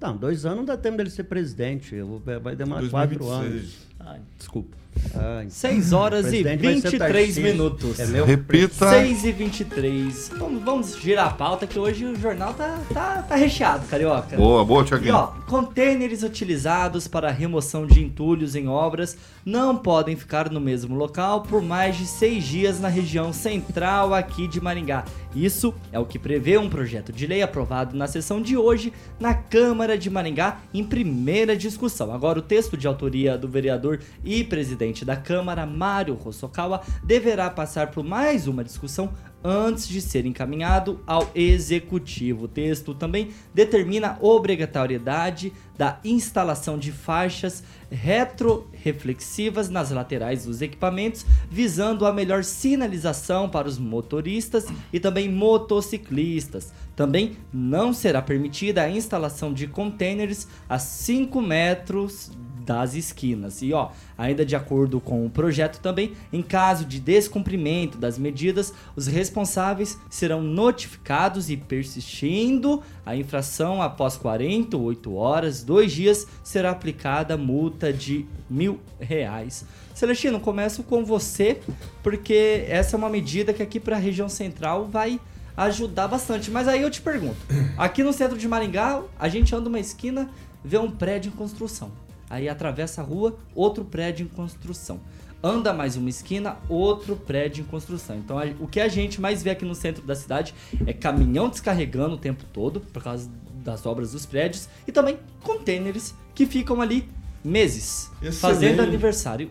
[0.00, 1.94] Não, dois anos não dá tempo dele ser presidente.
[2.42, 3.52] Vai demorar quatro 2026.
[3.52, 3.88] anos.
[4.00, 4.78] Ai, desculpa.
[5.14, 5.50] Ah, então.
[5.50, 7.42] 6 horas e presidente vai ser 23 Tarcísio.
[7.42, 8.00] minutos.
[8.00, 8.88] É meu Repita.
[8.90, 10.30] 6 e 23.
[10.38, 14.36] Vamos, vamos girar a pauta que hoje o jornal tá, tá, tá recheado, carioca.
[14.36, 15.14] Boa, boa, E Tiaguinho.
[15.14, 20.94] ó, containers utilizados para a remoção de entulhos em obras não podem ficar no mesmo
[20.94, 25.04] local por mais de seis dias na região central aqui de Maringá.
[25.34, 29.34] Isso é o que prevê um projeto de lei aprovado na sessão de hoje na
[29.34, 32.12] Câmara de Maringá em primeira discussão.
[32.12, 37.90] Agora, o texto de autoria do vereador e presidente da Câmara, Mário Hosokawa, deverá passar
[37.90, 39.12] por mais uma discussão
[39.44, 42.44] antes de ser encaminhado ao executivo.
[42.44, 51.26] O texto também determina a obrigatoriedade da instalação de faixas retroreflexivas nas laterais dos equipamentos,
[51.50, 56.72] visando a melhor sinalização para os motoristas e também motociclistas.
[56.94, 62.30] Também não será permitida a instalação de containers a 5 metros
[62.64, 63.62] das esquinas.
[63.62, 68.72] E ó, ainda de acordo com o projeto também, em caso de descumprimento das medidas,
[68.96, 77.36] os responsáveis serão notificados e persistindo a infração após 48 horas, dois dias, será aplicada
[77.36, 79.64] multa de mil reais.
[79.94, 81.60] Celestino, começo com você,
[82.02, 85.20] porque essa é uma medida que aqui para a região central vai
[85.56, 86.50] ajudar bastante.
[86.50, 87.36] Mas aí eu te pergunto,
[87.76, 90.30] aqui no centro de Maringá, a gente anda uma esquina,
[90.64, 91.90] vê um prédio em construção.
[92.32, 94.98] Aí atravessa a rua, outro prédio em construção.
[95.44, 98.16] Anda mais uma esquina, outro prédio em construção.
[98.16, 100.54] Então a- o que a gente mais vê aqui no centro da cidade
[100.86, 103.28] é caminhão descarregando o tempo todo por causa
[103.62, 107.06] das obras dos prédios e também containers que ficam ali
[107.44, 108.36] meses Excelente.
[108.40, 109.50] fazendo aniversário.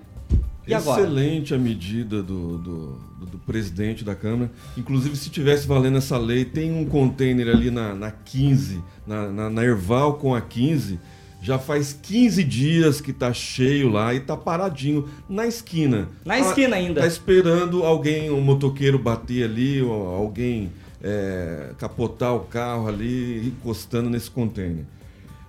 [0.66, 1.02] E agora?
[1.02, 2.88] Excelente a medida do, do,
[3.20, 4.52] do- do presidente da Câmara.
[4.76, 9.50] Inclusive, se tivesse valendo essa lei, tem um container ali na, na 15, na, na,
[9.52, 11.00] na Erval com a 15.
[11.42, 16.08] Já faz 15 dias que tá cheio lá e tá paradinho na esquina.
[16.24, 17.02] Na Tá- esquina ainda.
[17.02, 20.72] Tá esperando alguém, um motoqueiro bater ali, ou alguém
[21.04, 24.86] é, capotar o carro ali, encostando nesse container.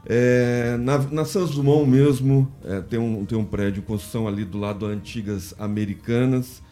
[0.06, 4.44] É, na, na Santos Dumont mesmo, é, tem, um, tem um prédio em construção ali
[4.44, 6.62] do lado antigas americanas.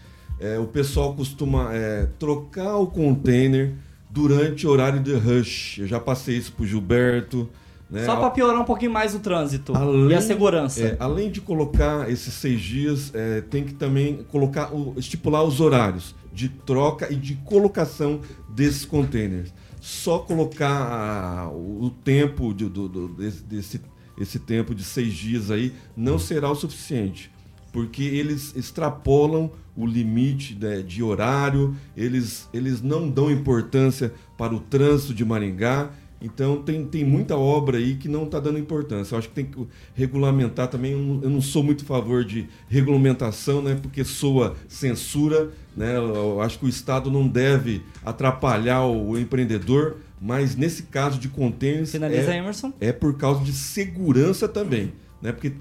[0.40, 3.74] É, o pessoal costuma é, trocar o container
[4.09, 5.78] durante o horário de rush.
[5.80, 7.48] Eu já passei isso pro Gilberto,
[7.90, 8.05] Né?
[8.05, 10.81] Só para piorar um pouquinho mais o trânsito Além- e a segurança.
[10.81, 15.61] é, além de colocar esses seis dias, é, tem que também colocar, o- estipular os
[15.61, 19.53] horários de troca e de colocação desses containers.
[19.81, 23.81] Só colocar o o tempo de- do, do- desse, desse-
[24.18, 27.31] esse tempo de seis dias aí não será o suficiente,
[27.72, 34.61] porque eles extrapolam o limite né, de horário, eles, eles não dão importância para o
[34.61, 35.90] trânsito de Maringá.
[36.20, 39.14] Então tem, tem muita obra aí que não está dando importância.
[39.14, 40.92] Eu acho que tem que regulamentar também.
[40.92, 43.78] Eu não, eu não sou muito a favor de regulamentação, né?
[43.80, 45.50] Porque soa censura.
[45.74, 45.96] Né?
[45.96, 51.92] Eu, acho que o Estado não deve atrapalhar o, empreendedor, mas nesse caso de contêineres
[51.92, 52.72] Finaliza, é, Emerson.
[52.80, 54.92] é por causa de segurança também.
[55.22, 55.33] Né?
[55.33, 55.52] Porque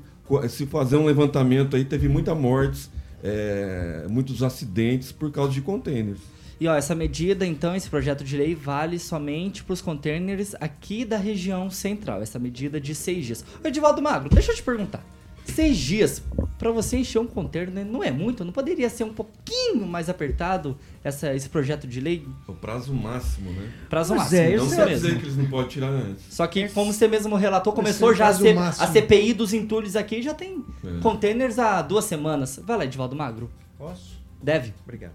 [0.49, 2.89] se fazer um levantamento aí, teve muita mortes,
[3.23, 6.19] é, muitos acidentes por causa de contêineres.
[6.59, 11.05] E ó, essa medida, então, esse projeto de lei vale somente para os containers aqui
[11.05, 12.21] da região central.
[12.21, 13.45] Essa medida de seis dias.
[13.63, 15.03] Ô, Edivaldo Magro, deixa eu te perguntar.
[15.45, 16.21] Seis dias
[16.59, 18.45] para você encher um container não é muito?
[18.45, 22.27] Não poderia ser um pouquinho mais apertado essa, esse projeto de lei?
[22.47, 23.67] O prazo máximo, né?
[23.89, 26.23] Prazo Pois máximo, é, não quer dizer que eles não podem tirar antes.
[26.29, 30.21] Só que, como você mesmo relatou, começou já a, C- a CPI dos entulhos aqui
[30.21, 30.99] já tem É.
[31.01, 32.59] containers há duas semanas.
[32.63, 33.49] Vai lá, Edivaldo Magro.
[33.77, 34.19] Posso?
[34.43, 34.71] Deve.
[34.83, 35.13] Obrigado.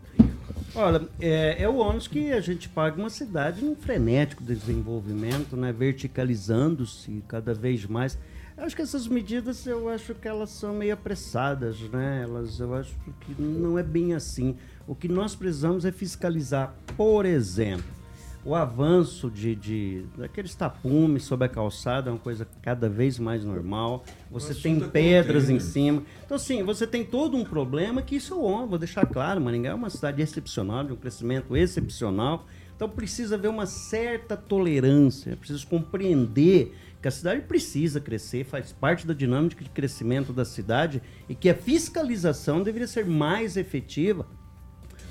[0.76, 5.72] Olha, é, é o ônus que a gente paga uma cidade num frenético desenvolvimento, né,
[5.72, 8.18] verticalizando-se cada vez mais.
[8.56, 12.22] Eu acho que essas medidas, eu acho que elas são meio apressadas, né?
[12.22, 14.56] Elas, eu acho que não é bem assim.
[14.86, 17.84] O que nós precisamos é fiscalizar, por exemplo,
[18.44, 23.42] o avanço de, de daqueles tapumes sobre a calçada é uma coisa cada vez mais
[23.44, 24.04] normal.
[24.30, 26.02] Você tem é pedras em cima.
[26.24, 29.74] Então, assim, você tem todo um problema que isso é vou deixar claro, Maringá é
[29.74, 32.46] uma cidade excepcional, de um crescimento excepcional.
[32.76, 39.06] Então precisa haver uma certa tolerância, precisa compreender que a cidade precisa crescer, faz parte
[39.06, 44.26] da dinâmica de crescimento da cidade e que a fiscalização deveria ser mais efetiva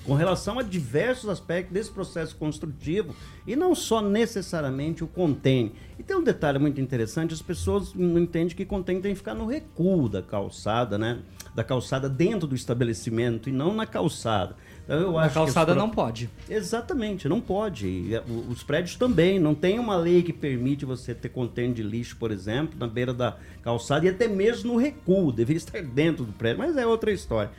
[0.05, 3.15] com relação a diversos aspectos desse processo construtivo
[3.47, 5.71] e não só necessariamente o container.
[5.97, 9.33] E tem um detalhe muito interessante, as pessoas não entendem que container tem que ficar
[9.33, 11.19] no recuo da calçada, né?
[11.55, 14.55] Da calçada dentro do estabelecimento e não na calçada.
[14.85, 16.29] Então, eu A acho que calçada os pro- não pode.
[16.49, 17.87] Exatamente, não pode.
[17.87, 19.39] E, é, o- Os prédios também.
[19.39, 23.13] Não tem uma lei que permite você ter container de lixo, por exemplo, na beira
[23.13, 25.31] da calçada e até mesmo no recuo.
[25.31, 27.49] Deveria estar dentro do prédio, mas é outra história.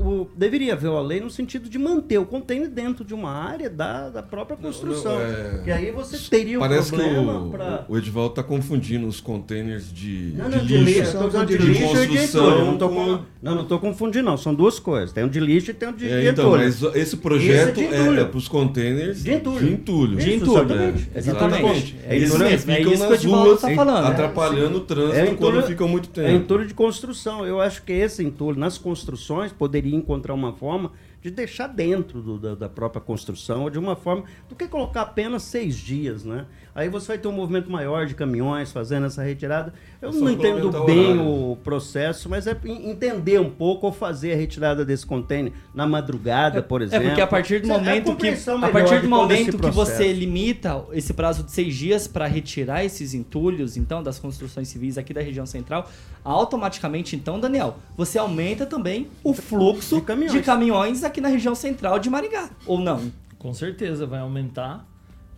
[0.00, 3.68] O- deveria haver uma lei no sentido de manter o container dentro de uma área
[3.68, 5.14] da, da própria construção.
[5.14, 7.84] não, é- Que aí você teria o Parece que problema o, para.
[7.86, 11.12] o Edivaldo está confundindo os containers de, Não, de não, de lixo.
[11.12, 14.24] falando de de lixo e de construção Não, tô com- com- não, não tô confundindo,
[14.24, 14.38] não.
[14.38, 15.12] São duas coisas.
[15.12, 16.90] Tem o de lixo e tem o de, É, de então, entulho.
[16.92, 18.26] mas esse projeto é, entulho.
[18.28, 19.66] para os containers De entulho.
[19.66, 20.16] De entulho.
[20.16, 20.52] De entulho.
[20.58, 21.08] exatamente.
[21.14, 21.96] É, Exatamente.
[22.06, 24.06] É Eles isso mesmo, é ficam isso que o nas Edivaldo ruas tá falando.
[24.06, 26.26] atrapalhando o trânsito É quando entulho- ficam muito tempo.
[26.28, 27.44] É entulho de construção.
[27.46, 32.38] Eu acho que esse entulho nas construções poderia encontrar uma forma de deixar dentro do-
[32.38, 36.46] da, da própria construção, ou de uma forma do que colocar apenas seis dias, né?
[36.78, 39.74] Aí você vai ter um movimento maior de caminhões fazendo essa retirada.
[40.00, 41.26] Eu É não entendo o bem horário.
[41.50, 45.88] o processo, mas é en- entender um pouco ou fazer a retirada desse container na
[45.88, 47.06] madrugada, por É exemplo.
[47.08, 50.12] porque a partir do é a momento que compreensão a partir do momento que você
[50.12, 55.12] limita esse prazo de seis dias para retirar esses entulhos, então das construções civis aqui
[55.12, 55.90] da região central,
[56.24, 60.32] automaticamente, então, Daniel, você aumenta também o fluxo De caminhões.
[60.32, 63.10] de caminhões aqui na região central de Maringá, ou não?
[63.36, 64.86] Com certeza vai aumentar.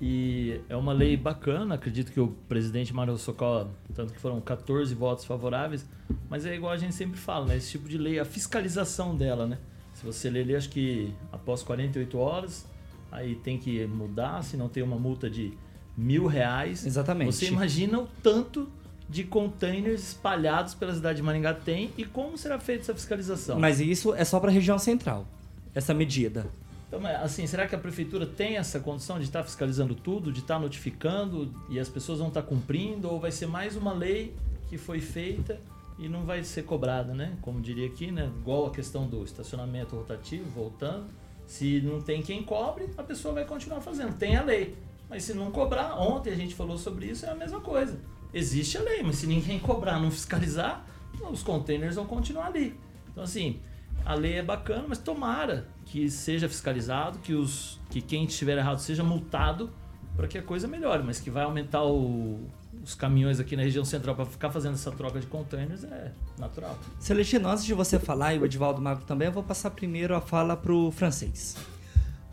[0.01, 4.95] E é uma lei bacana, acredito que o presidente Mário Socola, tanto que foram 14
[4.95, 5.87] votos favoráveis,
[6.29, 7.57] mas é igual a gente sempre fala, né?
[7.59, 9.59] Esse tipo de lei, a fiscalização dela, né?
[9.93, 12.67] Se você ler ali, acho que após 48 horas,
[13.13, 15.53] aí tem que mudar, se não tem uma multa de
[15.95, 16.87] mil reais.
[16.87, 17.35] Exatamente.
[17.35, 18.71] Você imagina o tanto
[19.07, 23.59] de containers espalhados pela cidade de Maringá tem e como será feita essa fiscalização?
[23.59, 25.27] Mas isso é só para a região central,
[25.75, 26.47] essa medida.
[26.91, 30.59] Então, assim, será que a prefeitura tem essa condição de estar fiscalizando tudo, de estar
[30.59, 33.09] notificando e as pessoas vão estar cumprindo?
[33.09, 34.35] Ou vai ser mais uma lei
[34.69, 35.61] que foi feita
[36.01, 37.39] e não vai ser cobrada, né?
[37.43, 38.29] Como diria aqui, né?
[38.41, 41.07] Igual a questão do estacionamento rotativo, voltando.
[41.47, 44.19] Se não tem quem cobre, a pessoa vai continuar fazendo.
[44.19, 44.77] Tem a lei.
[45.09, 48.01] Mas se não cobrar, ontem a gente falou sobre isso, é a mesma coisa.
[48.35, 50.85] Existe a lei, mas se ninguém cobrar, não fiscalizar,
[51.31, 52.75] os containers vão continuar ali.
[53.13, 53.61] Então, assim,
[54.05, 58.79] a lei é bacana, mas tomara que seja fiscalizado, que, os, que quem estiver errado
[58.79, 59.71] seja multado
[60.17, 62.41] para que a coisa melhore, mas que vai aumentar o-
[62.83, 66.79] os caminhões aqui na região central para ficar fazendo essa troca de containers é natural.
[66.99, 70.21] Celestino, antes de você falar, e o Edivaldo Magro também, eu vou passar primeiro a
[70.21, 71.57] fala pro francês.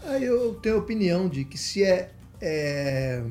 [0.04, 3.24] Aí eu tenho a opinião de que se é, é,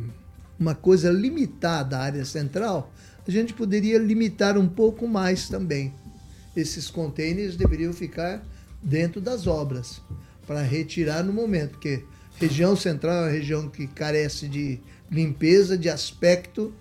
[0.59, 2.90] uma coisa limitada à área central,
[3.27, 5.92] a gente poderia limitar um pouco mais também.
[6.57, 8.42] Esses contêineres deveriam ficar
[8.83, 10.01] dentro das obras
[10.47, 12.03] para retirar no momento, porque
[12.38, 16.73] região central é uma região que carece de limpeza, de aspecto,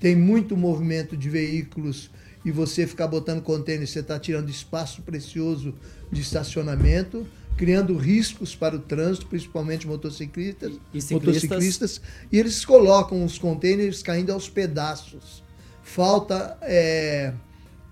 [0.00, 2.10] tem muito movimento de veículos
[2.44, 5.74] e você ficar botando contêiner, você está tirando espaço precioso
[6.12, 11.10] de estacionamento, criando riscos para o trânsito, principalmente motociclistas, E ciclistas.
[11.10, 15.42] motociclistas, e eles colocam os contêineres caindo aos pedaços.
[15.82, 17.32] Falta é,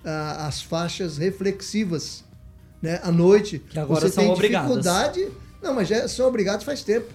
[0.05, 2.25] a- as faixas reflexivas,
[2.83, 3.01] né?
[3.03, 4.69] À noite Que agora você são tem obrigadas.
[4.69, 5.29] dificuldade,
[5.63, 7.07] não, mas já são obrigados faz tempo.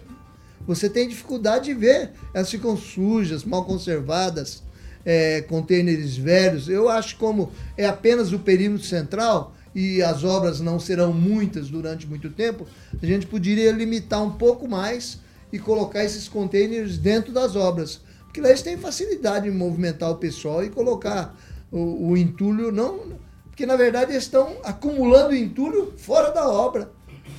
[0.67, 4.62] Você tem dificuldade de ver, elas ficam sujas, mal conservadas,
[5.06, 6.67] é, contêineres velhos.
[6.69, 12.06] Eu acho como é apenas o perímetro central e as obras não serão muitas durante
[12.08, 12.67] muito tempo,
[13.02, 15.19] a gente poderia limitar um pouco mais
[15.52, 18.02] e colocar esses contêineres dentro das obras.
[18.25, 21.36] Porque lá eles têm facilidade em movimentar o pessoal e colocar
[21.71, 23.19] o, o entulho, não.
[23.45, 26.91] Porque na verdade eles estão acumulando entulho fora da obra,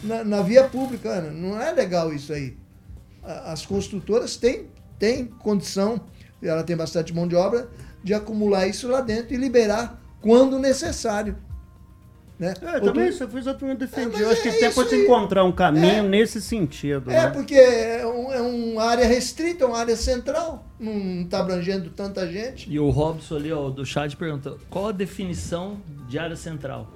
[0.02, 1.20] na, na via pública.
[1.20, 2.56] Não é legal isso aí
[3.22, 4.66] as construtoras têm,
[4.98, 6.00] têm condição,
[6.42, 7.68] ela tem bastante mão de obra,
[8.02, 11.36] de acumular isso lá dentro e liberar quando necessário.
[12.40, 12.54] Né?
[12.62, 14.08] É, Outro- também isso eu fiz outro defendi.
[14.12, 15.02] mas eu acho é que que aí.
[15.02, 16.02] encontrar um caminho É.
[16.02, 17.10] nesse sentido.
[17.10, 17.28] É, né?
[17.28, 22.66] porque é, um, é uma área restrita, uma área central, não está abrangendo tanta gente.
[22.70, 25.76] E o Robson ali, ó, do chat pergunta: qual a definição
[26.08, 26.90] de área central?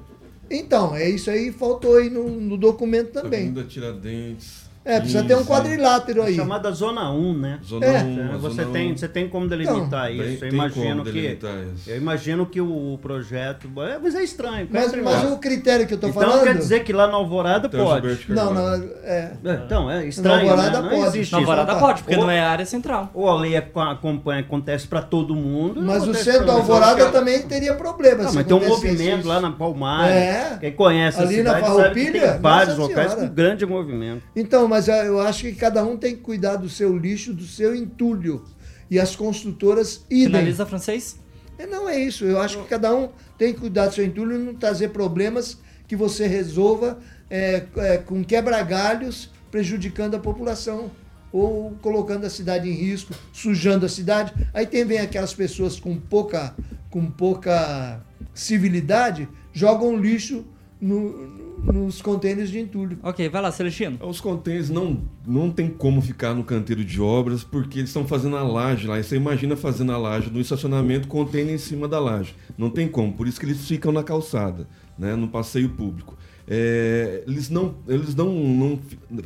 [0.50, 3.40] Então, é isso aí, faltou aí no, no documento também.
[3.42, 4.63] Avenida Tiradentes.
[4.84, 6.36] É, precisa ter um 15, quadrilátero aí.
[6.36, 7.58] Chamada Zona 1, né?
[7.64, 8.02] Zona É.
[8.02, 8.96] 1, É, a você, Zona tem, 1.
[8.98, 10.44] você tem como delimitar Tem- isso.
[10.44, 11.12] Eu imagino que.
[11.12, 11.90] delimitar isso.
[11.90, 13.68] Eu imagino que o projeto.
[13.80, 14.68] é, Mas é estranho.
[14.70, 16.44] Mas, quer mas dizer, o critério que eu estou então falando.
[16.44, 18.26] quer dizer que lá na Alvorada Então, pode.
[18.28, 19.32] Não, não, é.
[19.44, 20.36] É, Então, é estranho.
[20.46, 20.90] Na Alvorada né?
[20.90, 21.08] Não pode.
[21.16, 21.50] existe Na isso.
[21.50, 21.80] Alvorada tá.
[21.80, 23.10] pode, porque Ou- não é área central.
[23.14, 25.80] Ou a lei ac- acompanha, acontece para todo mundo.
[25.82, 28.24] Mas o centro da Alvorada também teria problema.
[28.24, 29.28] Não, se mas tem um movimento isso.
[29.28, 30.14] lá na Palmares.
[30.14, 30.56] É.
[30.60, 34.22] Quem conhece Ali a na cidade sabe que tem vários locais com grande movimento.
[34.36, 37.74] Então, mas eu acho que cada um tem que cuidar do seu lixo, do seu
[37.76, 38.44] entulho.
[38.90, 40.26] E as construtoras idem.
[40.26, 41.16] Finaliza francês?
[41.56, 42.24] É, Não é isso.
[42.24, 45.58] Eu acho que cada um tem que cuidar do seu entulho e não trazer problemas
[45.86, 46.98] que você resolva
[47.30, 50.90] é, é, com quebra-galhos, prejudicando a população
[51.32, 54.32] ou colocando a cidade em risco, sujando a cidade.
[54.52, 56.54] Aí tem vem aquelas pessoas com pouca,
[56.90, 58.00] com pouca
[58.34, 60.44] civilidade, jogam lixo
[60.80, 62.98] no- nos contêineres de entulho.
[63.02, 63.98] Ok, vai lá, Celestino.
[64.06, 68.36] Os contêineres não, não tem como ficar no canteiro de obras porque eles estão fazendo
[68.36, 68.98] a laje lá.
[68.98, 72.34] E você imagina fazendo a laje no estacionamento, contêiner em cima da laje.
[72.56, 73.12] Não tem como.
[73.12, 74.66] Por isso que eles ficam na calçada,
[74.98, 76.16] né, no passeio público.
[76.46, 78.78] É, eles não, eles não, não,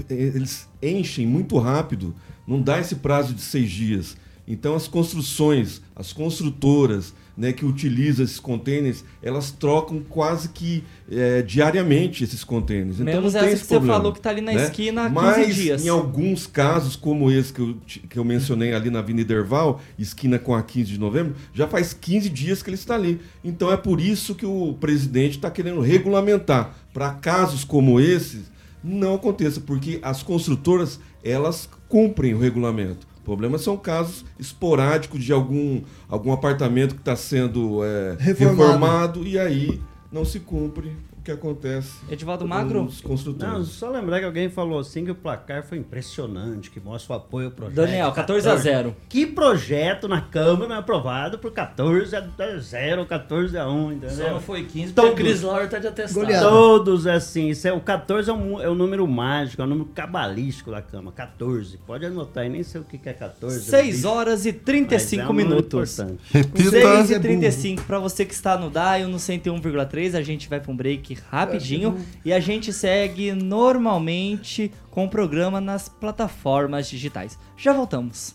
[0.09, 2.14] eles enchem muito rápido.
[2.47, 4.17] Não dá esse prazo de seis dias.
[4.47, 11.40] Então as construções, as construtoras, né, que utilizam esses contêineres, elas trocam quase que é,
[11.40, 12.94] diariamente esses contêineres.
[12.94, 14.64] Então Menos não tem essa esse que você problema, falou que tá ali na né?
[14.64, 15.87] esquina há 15 Mas, dias.
[15.87, 17.77] em alguns casos, como esse que eu,
[18.11, 21.92] que eu mencionei ali na Avenida Erval, esquina com a 15 de novembro, já faz
[21.92, 23.20] 15 dias que ele está ali.
[23.44, 28.51] Então é por isso que o presidente está querendo regulamentar para casos como esses
[28.83, 33.08] não aconteça, porque as construtoras elas cumprem o regulamento.
[33.29, 38.57] O problema são casos esporádicos de algum, algum apartamento que está sendo é, Reformado.
[38.62, 40.97] reformado e aí não se cumpre
[41.29, 41.93] que acontece.
[42.11, 42.85] Edivaldo Magro?
[42.85, 43.53] Os construtores.
[43.53, 47.17] Não, só lembrar que alguém falou assim que o placar foi impressionante, que mostra o
[47.19, 47.77] apoio ao projeto.
[47.77, 48.97] Daniel, 14 a 0.
[49.09, 52.25] Que projeto na Câmara é aprovado por 14 a
[52.59, 54.17] 0, 14 a 1, entendeu?
[54.17, 55.11] Só não foi 15, Todos.
[55.11, 56.25] porque o Chris Lauer tá de atestado.
[56.25, 56.49] Goleada.
[56.49, 59.91] Todos assim, isso é, o 14 é um, é um número mágico, é um número
[59.95, 61.14] cabalístico da Câmara.
[61.14, 61.77] 14.
[61.79, 63.61] Pode anotar aí, nem sei o que é 14.
[63.64, 65.99] 6 horas e mas 35 é um minutos.
[65.99, 66.21] importante.
[66.31, 66.71] Repita.
[66.71, 70.61] 6 e é 35 para você que está no Dial no 101,3, a gente vai
[70.61, 77.39] para um break rapidinho e a gente segue normalmente com o programa nas plataformas digitais.
[77.57, 78.35] Já voltamos.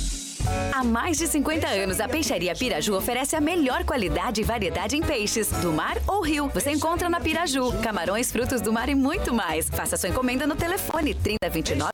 [0.73, 5.01] Há mais de 50 anos, a Peixaria Piraju oferece a melhor qualidade e variedade em
[5.01, 6.49] peixes, do mar ou rio.
[6.49, 9.69] Você encontra na Piraju, camarões, frutos do mar e muito mais.
[9.69, 11.91] Faça sua encomenda no telefone 3029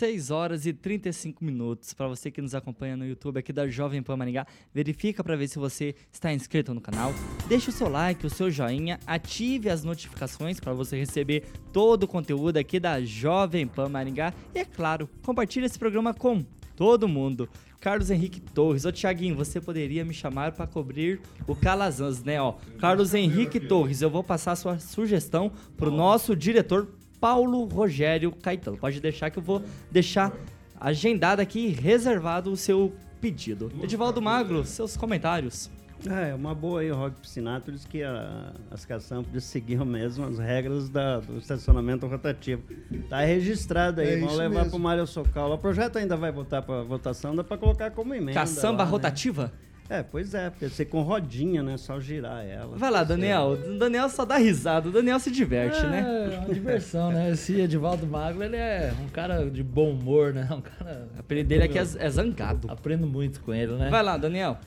[0.00, 1.92] 6 horas e 35 minutos.
[1.92, 5.46] Para você que nos acompanha no YouTube aqui da Jovem Pan Maringá, verifica para ver
[5.48, 7.12] se você está inscrito no canal.
[7.48, 12.08] Deixe o seu like, o seu joinha, ative as notificações para você receber todo o
[12.08, 14.32] conteúdo aqui da Jovem Pan Maringá.
[14.54, 16.44] E é claro, compartilhe esse programa com
[16.80, 17.46] todo mundo.
[17.78, 18.86] Carlos Henrique Torres.
[18.86, 22.40] Ô, Tiaguinho, você poderia me chamar para cobrir o Calazans, né?
[22.40, 26.88] Ó, Carlos Henrique Torres, eu vou passar a sua sugestão pro nosso diretor
[27.20, 28.78] Paulo Rogério Caetano.
[28.78, 30.34] Pode deixar que eu vou deixar
[30.80, 33.70] agendado aqui, reservado o seu pedido.
[33.82, 35.70] Edivaldo Magro, seus comentários.
[36.08, 40.38] É, uma boa aí, o Rock Piscinato disse que a, as caçambas seguiam mesmo as
[40.38, 42.62] regras da, do estacionamento rotativo.
[43.08, 44.70] Tá registrado aí, É vamos levar mesmo.
[44.70, 45.52] pro Mário Socal.
[45.52, 48.32] O projeto ainda vai voltar pra votação, dá pra colocar como emenda.
[48.32, 48.90] Caçamba lá, né?
[48.90, 49.52] rotativa?
[49.90, 51.76] É, pois é, porque ser com rodinha, né?
[51.76, 52.76] Só girar ela.
[52.76, 53.58] Vai lá, Daniel.
[53.60, 56.28] O Daniel só dá risada, o Daniel se diverte, né?
[56.32, 57.32] É, uma diversão, né?
[57.32, 60.48] Esse Edivaldo Magro, ele é um cara de bom humor, né?
[60.48, 61.08] Um cara...
[61.16, 62.70] O apelido dele aqui é, é zangado.
[62.70, 63.90] Aprendo muito com ele, né?
[63.90, 64.58] Vai lá, Daniel.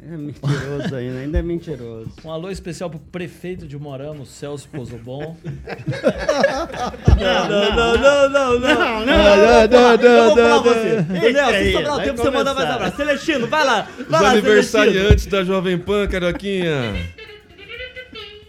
[0.00, 2.10] É mentiroso ainda, ainda é mentiroso.
[2.24, 5.36] Um alô especial pro prefeito de Morama, o Celso Pozobon.
[7.18, 9.06] Não, não, não, não, não, não.
[9.06, 10.94] Não, não, não, você.
[10.96, 11.20] não.
[11.20, 12.96] Daniel, Eita se sobrar o vai tempo, você manda mais abraço.
[12.96, 13.88] Celestino, vai lá.
[13.98, 14.48] Os Vai lá, Celestino.
[14.48, 16.94] aniversariantes da Jovem Pan, Carioquinha.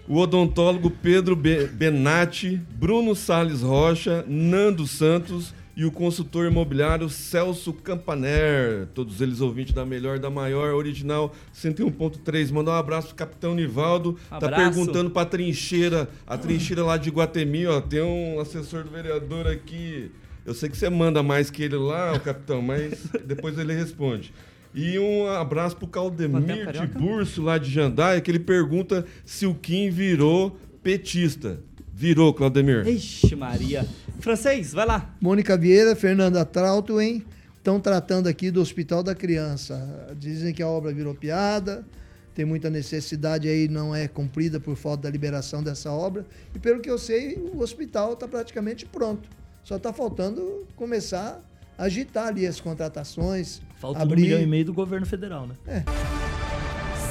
[0.07, 7.71] O odontólogo Pedro Be- Benatti, Bruno Salles Rocha, Nando Santos e o consultor imobiliário Celso
[7.71, 8.87] Campaner.
[8.93, 12.51] Todos eles ouvintes da melhor, da maior, original 101.3.
[12.51, 14.19] Mandar um abraço pro Capitão Nivaldo.
[14.29, 14.55] Tá Abraço.
[14.55, 17.79] perguntando pra trincheira, a trincheira lá de Guatemi, ó.
[17.79, 20.11] Tem um assessor do vereador aqui.
[20.45, 24.33] Eu sei que você manda mais que ele lá, o capitão, mas depois ele responde.
[24.75, 26.87] E um abraço pro Caldemir de?
[26.87, 31.61] Burso, lá de Jandaia, que ele pergunta se o Kim virou petista.
[31.99, 32.87] Virou, Claudemir.
[32.87, 33.85] Ixi, Maria.
[34.21, 35.13] Francês, vai lá.
[35.19, 37.25] Mônica Vieira, Fernanda Trautwen
[37.57, 40.07] estão tratando aqui do Hospital da Criança.
[40.17, 41.85] Dizem que a obra virou piada,
[42.33, 46.25] tem muita necessidade aí, não é cumprida por falta da liberação dessa obra.
[46.55, 49.27] E pelo que eu sei, o hospital está praticamente pronto.
[49.61, 51.43] Só está faltando começar
[51.77, 53.61] a agitar ali as contratações.
[53.77, 54.21] Falta um abrir...
[54.21, 55.83] milhão e meio do governo federal, né?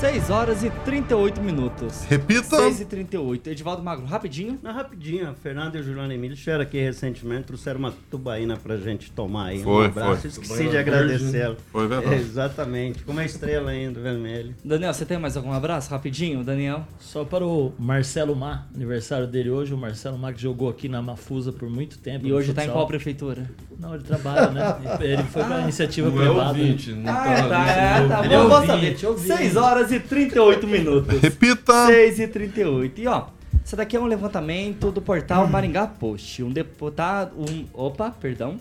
[0.01, 2.05] 6 horas e 38 minutos.
[2.09, 2.57] Repita.
[2.57, 3.51] 6 e 38.
[3.51, 4.57] Edivaldo Magro, rapidinho.
[4.63, 8.77] Não, rapidinho, a Fernanda e o Juliano Emílio estiveram aqui recentemente, trouxeram uma tubaína pra
[8.77, 9.63] gente tomar aí.
[9.63, 10.31] Foi, um abraço, foi.
[10.31, 11.57] esqueci Tubaína de agradecê-lo.
[11.73, 12.15] Foi verdade.
[12.15, 14.55] É, exatamente, com uma estrela ainda, vermelho.
[14.65, 15.91] Daniel, você tem mais algum abraço?
[15.91, 16.87] Rapidinho, Daniel.
[17.01, 19.75] Só para o Marcelo Mar, aniversário dele hoje.
[19.75, 22.25] O Marcelo Mar que jogou aqui na Mafusa por muito tempo.
[22.25, 22.75] E hoje tá em futsal.
[22.77, 23.51] qual prefeitura?
[23.81, 24.77] Não, ele trabalha, né?
[25.01, 26.49] Ele foi pra iniciativa Não é privada.
[26.51, 29.07] ouvinte, não Ah, tá, é, tá, é, tá Ele é bom, vou ouvinte, saber.
[29.07, 29.37] ouvinte.
[29.37, 31.21] 6 horas e 38 minutos.
[31.21, 31.87] Repita.
[31.87, 33.01] 6 e 38.
[33.01, 33.27] E ó,
[33.65, 36.43] isso daqui é um levantamento do portal Maringá Post.
[36.43, 37.33] Um deputado.
[37.39, 38.59] Um, opa, perdão.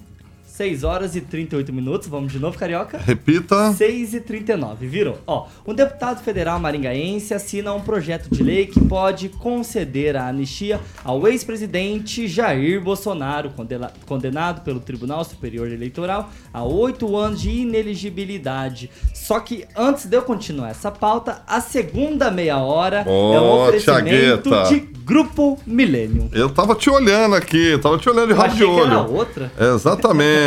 [0.57, 2.07] 6 horas e 38 minutos.
[2.07, 2.97] Vamos de novo, Carioca?
[2.97, 3.71] Repita.
[3.73, 5.19] 6 e 39, virou.
[5.27, 10.79] Ó, um deputado federal maringaense assina um projeto de lei que pode conceder a anistia
[11.03, 18.89] ao ex-presidente Jair Bolsonaro, condena- condenado pelo Tribunal Superior Eleitoral a oito anos de ineligibilidade.
[19.13, 24.49] Só que antes de eu continuar essa pauta, a segunda meia hora é um oferecimento
[24.49, 24.63] Thiagueta.
[24.73, 26.29] de Grupo Milênio.
[26.33, 29.13] Eu tava te olhando aqui, tava te olhando de Eu rabo de olho.
[29.13, 29.51] outra.
[29.75, 30.46] Exatamente.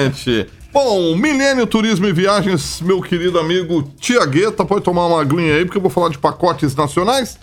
[0.72, 5.78] Bom, Milênio Turismo e Viagens, meu querido amigo Tiagueta, pode tomar uma aguinha aí, porque
[5.78, 7.38] eu vou falar de pacotes nacionais,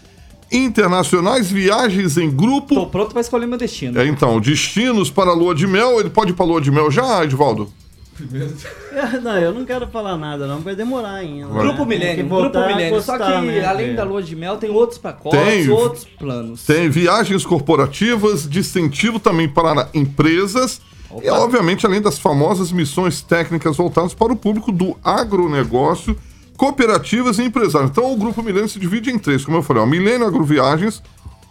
[0.49, 2.73] internacionais, viagens em grupo.
[2.73, 3.99] Tô pronto pra escolher meu destino.
[3.99, 5.99] É, então, destinos para a lua de mel.
[5.99, 7.69] Ele pode ir para a lua de mel já, Edvaldo?
[9.21, 11.47] Não, eu não quero falar nada, não, vai demorar ainda.
[11.47, 11.63] Vai.
[11.63, 11.97] Grupo né?
[11.97, 13.01] Tem Milênio, Grupo Milênio.
[13.01, 13.63] Só que né?
[13.63, 13.93] além É.
[13.93, 15.69] da lua de mel, tem outros pacotes, Tem.
[15.69, 16.63] outros planos.
[16.65, 20.81] Tem viagens corporativas de incentivo também para empresas.
[21.09, 21.23] Opa.
[21.25, 26.17] E, obviamente, além das famosas missões técnicas voltadas para o público do agronegócio,
[26.57, 27.91] cooperativas e empresários.
[27.91, 29.81] Então, o Grupo Milênio se divide em três, como eu falei.
[29.83, 31.01] Ó, Milênio Agroviagens,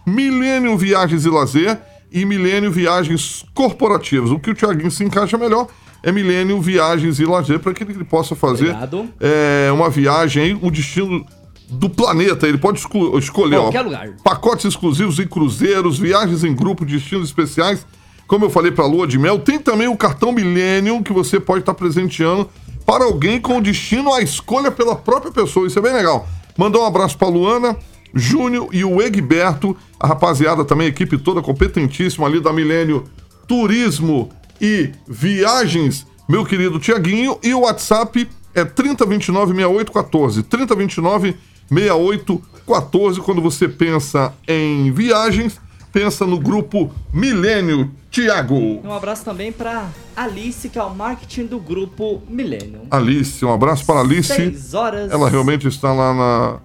[0.04, 1.78] Milênio Viagens e Lazer
[2.12, 4.30] e Milênio Viagens Corporativas.
[4.30, 5.66] O que o Tiaguinho se encaixa melhor
[6.02, 8.70] é Milênio Viagens e Lazer, para que ele possa fazer
[9.20, 11.24] é, uma viagem o destino
[11.68, 12.46] do planeta.
[12.46, 13.70] Ele pode esco- escolher ó,
[14.22, 17.84] pacotes exclusivos em cruzeiros, viagens em grupo, destinos especiais.
[18.26, 21.38] Como eu falei para a Lua de Mel, tem também o cartão Millennium que você
[21.38, 22.48] pode estar presenteando
[22.84, 25.66] para alguém com destino à escolha pela própria pessoa.
[25.66, 26.28] Isso é bem legal.
[26.56, 27.76] Mandar um abraço para Luana,
[28.14, 33.04] Júnior e o Egberto, a rapaziada também, a equipe toda competentíssima ali da Milênio
[33.46, 37.38] Turismo e Viagens, meu querido Tiaguinho.
[37.42, 41.34] E o WhatsApp é 3029-6814.
[41.70, 43.20] 3029-6814.
[43.20, 45.60] Quando você pensa em viagens,
[45.96, 47.90] pensa no grupo Milênio.
[48.10, 48.82] Tiago.
[48.84, 52.82] Um abraço também para Alice, que é o marketing do grupo Milênio.
[52.90, 54.34] Alice, um abraço para Alice.
[54.34, 55.10] Seis horas.
[55.10, 56.58] Ela realmente está lá na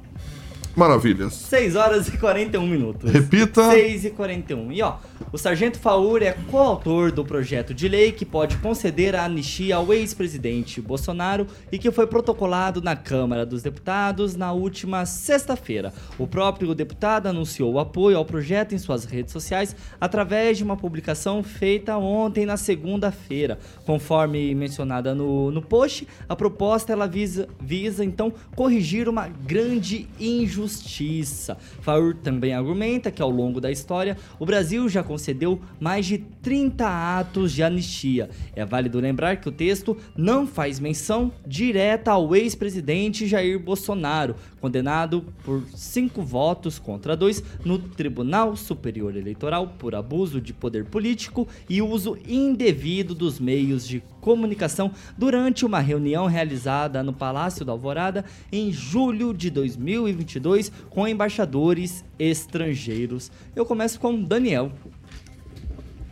[0.76, 1.34] Maravilhas.
[1.34, 3.12] 6 horas e 41 minutos.
[3.12, 3.72] Repita.
[3.72, 4.72] 6 e 41.
[4.72, 4.96] E ó,
[5.32, 9.94] o Sargento Faur é coautor do projeto de lei que pode conceder a anistia ao
[9.94, 15.94] ex-presidente Bolsonaro e que foi protocolado na Câmara dos Deputados na última sexta-feira.
[16.18, 20.78] O próprio deputado anunciou o apoio ao projeto em suas redes sociais através de uma
[20.78, 23.60] publicação feita ontem na segunda-feira.
[23.86, 30.62] Conforme mencionada no, no post, a proposta ela visa, visa então corrigir uma grande injustiça
[30.62, 31.58] justiça.
[31.82, 36.88] Faur também argumenta que ao longo da história o Brasil já concedeu mais de 30
[37.20, 38.30] atos de anistia.
[38.56, 45.26] É válido lembrar que o texto não faz menção direta ao ex-presidente Jair Bolsonaro, condenado
[45.44, 51.82] por cinco votos contra dois no Tribunal Superior Eleitoral por abuso de poder político e
[51.82, 58.72] uso indevido dos meios de comunicação durante uma reunião realizada no Palácio da Alvorada em
[58.72, 63.30] julho de 2022 com embaixadores estrangeiros.
[63.54, 64.72] Eu começo com Daniel.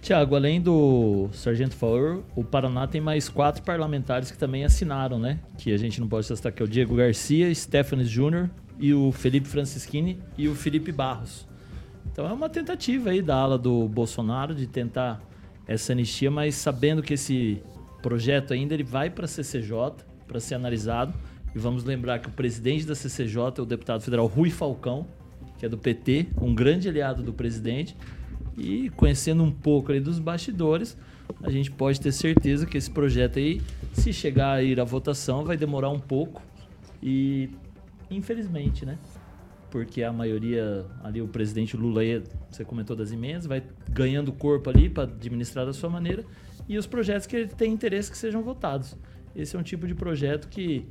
[0.10, 5.39] Tiago, além do Sargento Faur, o Paraná tem mais quatro parlamentares que também assinaram, né?
[5.55, 8.49] Que a gente não pode citar que é o Diego Garcia, Stephanie Júnior
[8.80, 11.47] e o Felipe Francischini e o Felipe Barros.
[12.12, 15.22] Então é uma tentativa aí da ala do Bolsonaro de tentar
[15.68, 17.62] essa anistia, mas sabendo que esse
[18.01, 19.93] projeto ainda ele vai para a CCJ
[20.28, 21.14] para ser analisado.
[21.53, 25.05] E vamos lembrar que o presidente da CCJ é o deputado federal Rui Falcão,
[25.60, 27.95] que é do PT, um grande aliado do presidente.
[28.60, 30.97] E conhecendo um pouco ali dos bastidores,
[31.41, 33.62] a gente pode ter certeza que esse projeto aí,
[33.93, 36.41] se chegar a ir à votação, vai demorar um pouco.
[37.01, 37.49] E
[38.12, 38.97] infelizmente, né?
[39.72, 42.01] Porque a maioria ali, o presidente Lula,
[42.49, 46.26] você comentou das emendas, vai ganhando corpo ali para administrar da sua maneira
[46.68, 48.97] e os projetos que ele tem interesse que sejam votados.
[49.36, 50.86] Esse é um tipo de projeto que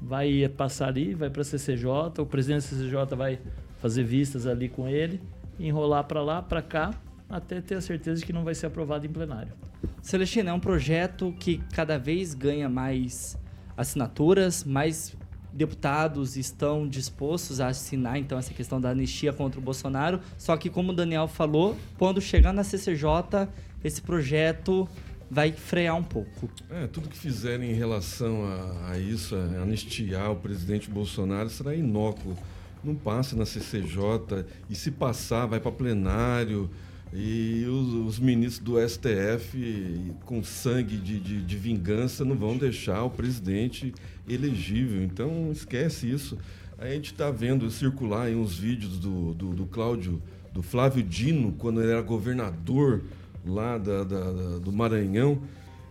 [0.00, 1.86] vai passar ali, vai para a CCJ,
[2.18, 3.38] o presidente da CCJ vai
[3.78, 5.20] fazer vistas ali com ele,
[5.58, 6.90] enrolar para lá, para cá,
[7.30, 9.52] até ter a certeza de que não vai ser aprovado em plenário.
[10.02, 13.38] Celestina, é um projeto que cada vez ganha mais
[13.76, 15.16] assinaturas, mais
[15.52, 20.20] deputados estão dispostos a assinar então essa questão da anistia contra o Bolsonaro.
[20.36, 23.48] Só que como o Daniel falou, quando chegar na CCJ,
[23.82, 24.88] esse projeto
[25.30, 26.50] vai frear um pouco.
[26.70, 31.74] É, tudo que fizerem em relação a, a isso, a anistiar o presidente Bolsonaro, será
[31.74, 32.36] inócuo.
[32.82, 36.70] Não passa na CCJ e se passar, vai para plenário.
[37.12, 43.02] E os, os, ministros do STF, com sangue de, de, de, vingança, não vão deixar
[43.02, 43.92] o presidente
[44.28, 45.02] elegível.
[45.02, 46.38] Então, esquece isso.
[46.78, 51.52] A gente está vendo circular aí uns vídeos do, do, do Cláudio, do Flávio Dino,
[51.58, 53.02] quando ele era governador
[53.44, 55.42] lá da, da, da, do Maranhão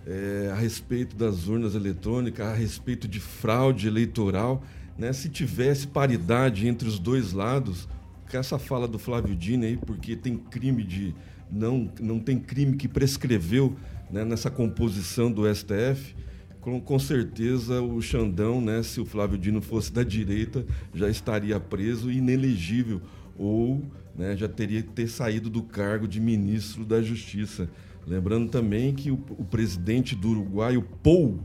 [0.07, 4.63] é, a respeito das urnas eletrônicas, a respeito de fraude eleitoral.
[4.97, 5.13] Né?
[5.13, 7.87] Se tivesse paridade entre os dois lados,
[8.37, 11.15] essa fala do Flávio Dino aí, porque tem crime de.
[11.51, 13.75] Não, não tem crime que prescreveu
[14.11, 16.15] né, nessa composição do STF.
[16.61, 21.59] Com, com certeza o Xandão, né, se o Flávio Dino fosse da direita, já estaria
[21.59, 23.01] preso e inelegível.
[23.37, 23.81] Ou
[24.15, 27.69] né, já teria que ter saído do cargo de ministro da Justiça.
[28.05, 31.39] Lembrando também que o, o presidente do Uruguai, o Pou,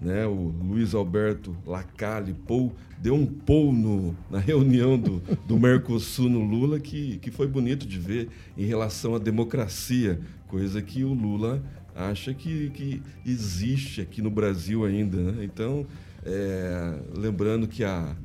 [0.00, 6.28] né, o Luiz Alberto Lacalle Pou, deu um pou no, na reunião do, do Mercosul
[6.28, 11.12] no Lula que, que foi bonito de ver em relação à democracia, coisa que o
[11.12, 11.62] Lula
[11.94, 15.16] acha que, que existe aqui no Brasil ainda.
[15.16, 15.44] Né?
[15.44, 15.86] Então,
[16.24, 18.16] é, lembrando que a,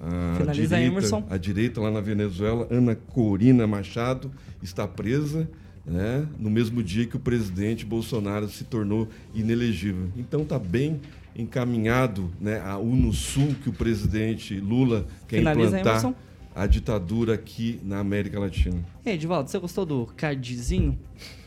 [0.00, 1.26] a Finaliza direita, Emerson.
[1.28, 4.30] A direita lá na Venezuela, Ana Corina Machado,
[4.62, 5.48] está presa
[5.86, 10.08] né, no mesmo dia que o presidente Bolsonaro se tornou inelegível.
[10.16, 11.00] Então está bem
[11.36, 16.14] encaminhado né, a Unosul que o presidente Lula quer Finaliza, implantar.
[16.56, 18.78] A ditadura aqui na América Latina.
[19.04, 20.98] E aí, Edivaldo, você gostou do cardzinho?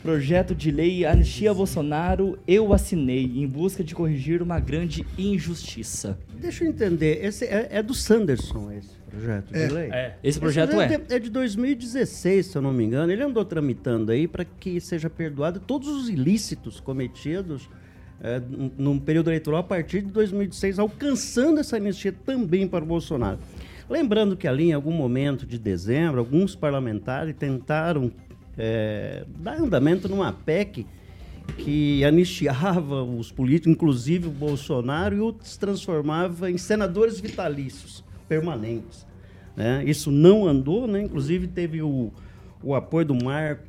[0.02, 6.16] Projeto de lei Anistia Bolsonaro, eu assinei, em busca de corrigir uma grande injustiça.
[6.40, 9.66] Deixa eu entender, esse é, é do Sanderson esse projeto É.
[9.66, 9.90] de lei?
[9.90, 10.16] É.
[10.22, 10.96] Esse projeto é.
[10.98, 13.10] de- é de 2016, se eu não me engano.
[13.12, 17.68] Ele andou tramitando aí para que seja perdoado todos os ilícitos cometidos
[18.22, 22.86] é, num- num período eleitoral a partir de 2016, alcançando essa anistia também para o
[22.86, 23.38] Bolsonaro.
[23.90, 28.12] Lembrando que ali, em algum momento de dezembro, alguns parlamentares tentaram
[28.56, 30.86] é, dar andamento numa PEC
[31.58, 39.04] que anistiava os políticos, inclusive o Bolsonaro, e os transformava em senadores vitalícios, permanentes.
[39.56, 39.82] né?
[39.84, 41.02] Isso não andou, né?
[41.02, 42.12] inclusive teve o,
[42.62, 43.64] o apoio do Marco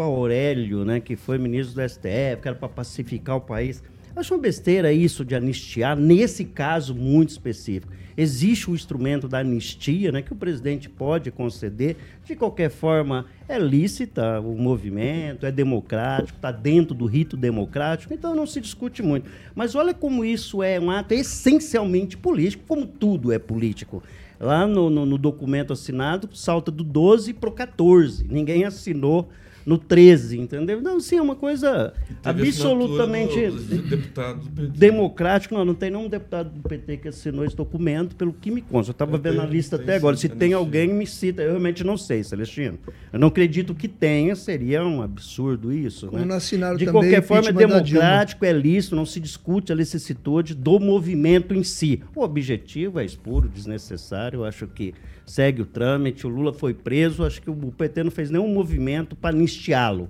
[0.00, 3.82] Aurélio, né, que foi ministro do STF, que era para pacificar o país.
[4.14, 7.92] Acho uma besteira isso de anistiar, nesse caso muito específico.
[8.16, 11.96] Existe o instrumento da anistia, né, que o presidente pode conceder.
[12.24, 18.34] De qualquer forma, é lícita o movimento, é democrático, está dentro do rito democrático, então
[18.34, 19.30] não se discute muito.
[19.54, 24.02] Mas olha como isso é um ato essencialmente político, como tudo é político.
[24.40, 28.26] Lá no, no, no documento assinado, salta do 12 para o 14.
[28.30, 29.28] Ninguém assinou
[29.66, 30.80] no 13, entendeu?
[30.80, 31.92] Não, sim, é uma coisa
[32.22, 34.78] absolutamente do deputado do PT.
[34.78, 35.54] democrático.
[35.54, 38.90] Não, não tem nenhum deputado do PT que assinou esse documento, pelo que me consta.
[38.90, 40.16] Eu estava vendo a lista tem até agora.
[40.16, 41.42] Se tem alguém, me cita.
[41.42, 42.78] Eu realmente não sei, Celestino.
[43.12, 46.06] Eu não acredito que tenha, seria um absurdo isso.
[46.06, 46.34] Como né?
[46.36, 50.78] assinaram De também qualquer forma, é democrático, é lícito, não se discute a licitude do
[50.78, 52.04] movimento em si.
[52.14, 54.94] O objetivo é espuro, desnecessário, eu acho que
[55.26, 59.16] segue o trâmite, o Lula foi preso, acho que o PT não fez nenhum movimento
[59.16, 60.08] para anistiá-lo.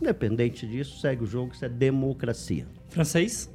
[0.00, 2.66] Independente disso, segue o jogo, isso é democracia.
[2.88, 3.48] Francês?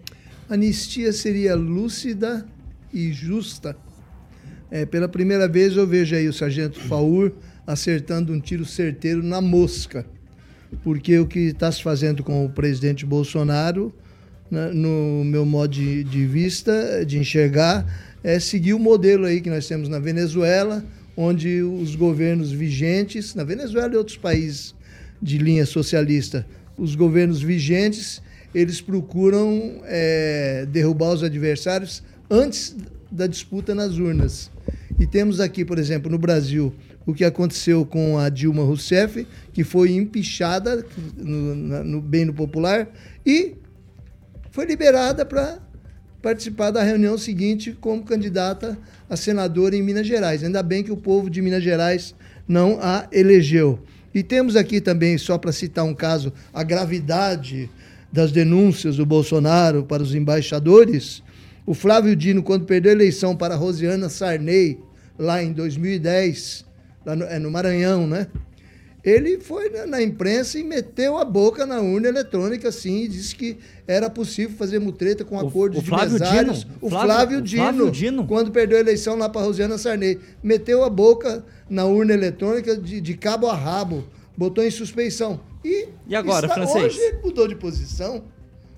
[0.49, 2.45] Anistia seria lúcida
[2.93, 3.75] e justa.
[4.71, 7.31] É, pela primeira vez eu vejo aí o sargento Faur
[7.65, 10.05] acertando um tiro certeiro na mosca.
[10.83, 13.93] Porque o que está se fazendo com o presidente Bolsonaro,
[14.49, 17.85] né, no meu modo de, de vista, de enxergar,
[18.25, 20.83] é seguir o modelo aí que nós temos na Venezuela,
[21.15, 24.73] onde os governos vigentes, na Venezuela e outros países
[25.21, 26.43] de linha socialista,
[26.75, 28.21] os governos vigentes,
[28.53, 32.75] eles procuram é, derrubar os adversários antes
[33.11, 34.49] da disputa nas urnas.
[34.99, 36.73] E temos aqui, por exemplo, no Brasil,
[37.05, 40.83] o que aconteceu com a Dilma Rousseff, que foi empichada
[41.15, 42.89] no, no- bem no popular
[43.23, 43.53] e
[44.49, 45.59] foi liberada para
[46.25, 48.75] participar da reunião seguinte como candidata
[49.07, 50.43] a senadora em Minas Gerais.
[50.43, 52.15] Ainda bem que o povo de Minas Gerais
[52.47, 53.77] não a elegeu.
[54.11, 57.69] E temos aqui também, só para citar um caso, a gravidade
[58.11, 61.21] das denúncias do Bolsonaro para os embaixadores.
[61.63, 64.79] O Flávio Dino, quando perdeu a eleição para a Rosiana Sarney,
[65.19, 66.65] lá em 2010,
[67.05, 68.25] lá no, é no Maranhão, né?
[69.05, 73.55] Ele foi na, imprensa e meteu a boca na urna eletrônica, assim, e disse que
[73.87, 76.61] era possível fazer mutreta com O- acordos o de mesários.
[76.63, 76.75] Dino?
[76.81, 78.25] O Flávio- Flávio, o Dino, Flávio Dino?
[78.27, 82.99] quando perdeu a eleição lá para Rosiana Sarney, meteu a boca na urna eletrônica de,
[82.99, 84.03] de cabo a rabo,
[84.35, 85.39] botou em suspeição.
[85.63, 86.85] E, E agora, está- francês?
[86.95, 88.23] Hoje ele mudou de posição.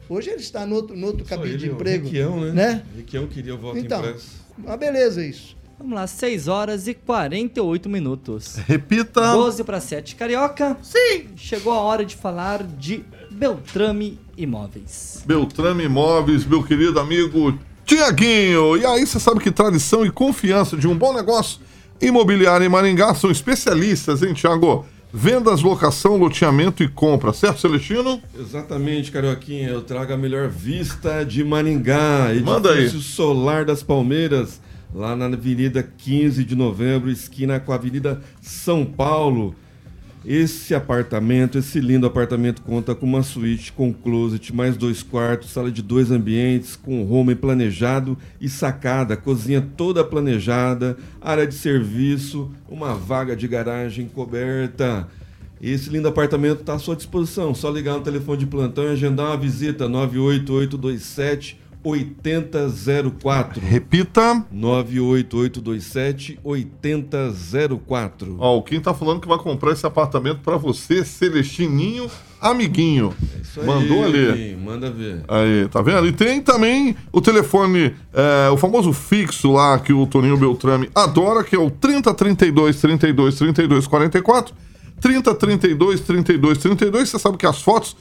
[0.10, 2.06] Hoje ele está no outro, no outro cabide de o emprego.
[2.06, 2.52] Requião, né?
[2.52, 2.84] né?
[2.96, 4.28] Requião queria o voto Então, impresso.
[4.58, 5.57] uma beleza isso.
[5.80, 8.56] Vamos lá, 6 horas e 48 minutos.
[8.66, 9.34] Repita.
[9.34, 10.16] 12 para 7.
[10.16, 10.76] Carioca?
[10.82, 11.28] Sim!
[11.36, 15.24] Chegou a hora de falar de Beltrame Imóveis.
[15.26, 18.76] Beltrame Imóveis, meu querido amigo Tiaguinho.
[18.76, 21.60] E aí, você sabe que tradição e confiança de um bom negócio
[22.02, 24.84] imobiliário em Maringá são especialistas, hein, Tiago?
[25.14, 28.22] Vendas, locação, loteamento e compra, certo, Celestino?
[28.38, 29.70] Exatamente, Carioquinha.
[29.70, 32.30] Eu trago a melhor vista de Maringá.
[32.44, 32.80] Manda aí.
[32.80, 34.60] Edifício Solar das Palmeiras,
[34.98, 39.56] lá na Avenida 15 de Novembro, esquina com a Avenida São Paulo.
[40.26, 45.72] Esse apartamento, esse lindo apartamento, conta com uma suíte com closet, mais dois quartos, sala
[45.72, 52.96] de dois ambientes, com home planejado e sacada, cozinha toda planejada, área de serviço, uma
[52.96, 55.08] vaga de garagem coberta.
[55.62, 57.54] Esse lindo apartamento está à sua disposição.
[57.54, 63.62] Só ligar no telefone de plantão e agendar uma visita 98827 8004.
[63.62, 64.46] Repita.
[64.52, 68.38] 98827 8004.
[68.40, 72.10] Ó, quem tá falando que vai comprar esse apartamento pra você, Celestininho,
[72.42, 73.14] amiguinho.
[73.42, 74.34] Isso aí, Mandou ali.
[74.34, 75.24] Kim, Manda ver.
[75.28, 76.08] Aí, tá vendo?
[76.08, 81.44] E tem também o telefone, é, o famoso fixo lá que o Toninho Beltrame adora,
[81.44, 84.54] que é o 3032 32 32 44.
[85.00, 87.10] 3032 32 32.
[87.10, 87.96] Você sabe que as fotos,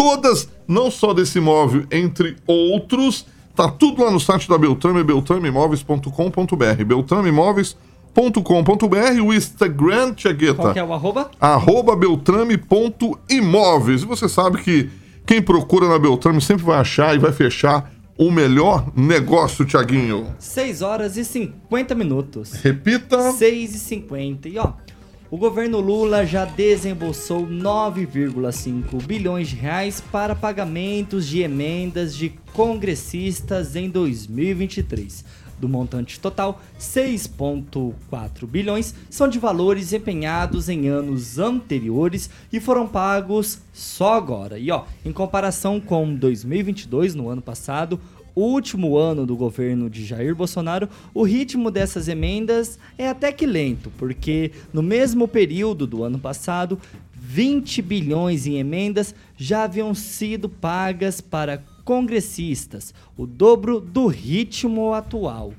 [0.00, 6.84] todas, não só desse imóvel, entre outros, tá tudo lá no site da Beltrame, beltrameimóveis.com.br.
[6.86, 9.22] Beltrameimóveis.com.br.
[9.22, 11.30] O Instagram, Tiagueta Qual que é o arroba?
[11.38, 14.00] arroba beltrame.imóveis.
[14.00, 14.88] E você sabe que
[15.26, 20.34] quem procura na Beltrame sempre vai achar e vai fechar o melhor negócio, Tiaguinho.
[20.38, 22.52] 6 horas e 50 minutos.
[22.52, 23.32] Repita.
[23.32, 24.48] 6 e 50.
[24.48, 24.72] E ó,
[25.30, 33.76] o governo Lula já desembolsou 9,5 bilhões de reais para pagamentos de emendas de congressistas
[33.76, 35.24] em 2023.
[35.60, 43.60] Do montante total, 6,4 bilhões são de valores empenhados em anos anteriores e foram pagos
[43.72, 44.58] só agora.
[44.58, 48.00] E ó, em comparação com 2022, no ano passado,
[48.34, 53.90] último ano do governo de Jair Bolsonaro, o ritmo dessas emendas é até que lento,
[53.98, 56.78] porque no mesmo período do ano passado,
[57.14, 65.52] 20 bilhões em emendas já haviam sido pagas para congressistas, o dobro do ritmo atual.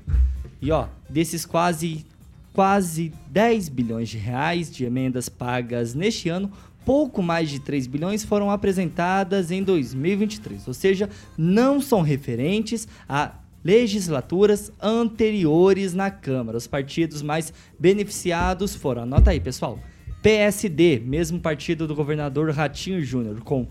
[0.60, 2.04] E ó, desses quase
[2.52, 6.52] quase 10 bilhões de reais de emendas pagas neste ano,
[6.84, 13.32] pouco mais de 3 bilhões foram apresentadas em 2023, ou seja, não são referentes a
[13.64, 16.58] legislaturas anteriores na Câmara.
[16.58, 19.78] Os partidos mais beneficiados foram, anota aí, pessoal.
[20.20, 23.66] PSD, mesmo partido do governador Ratinho Júnior, com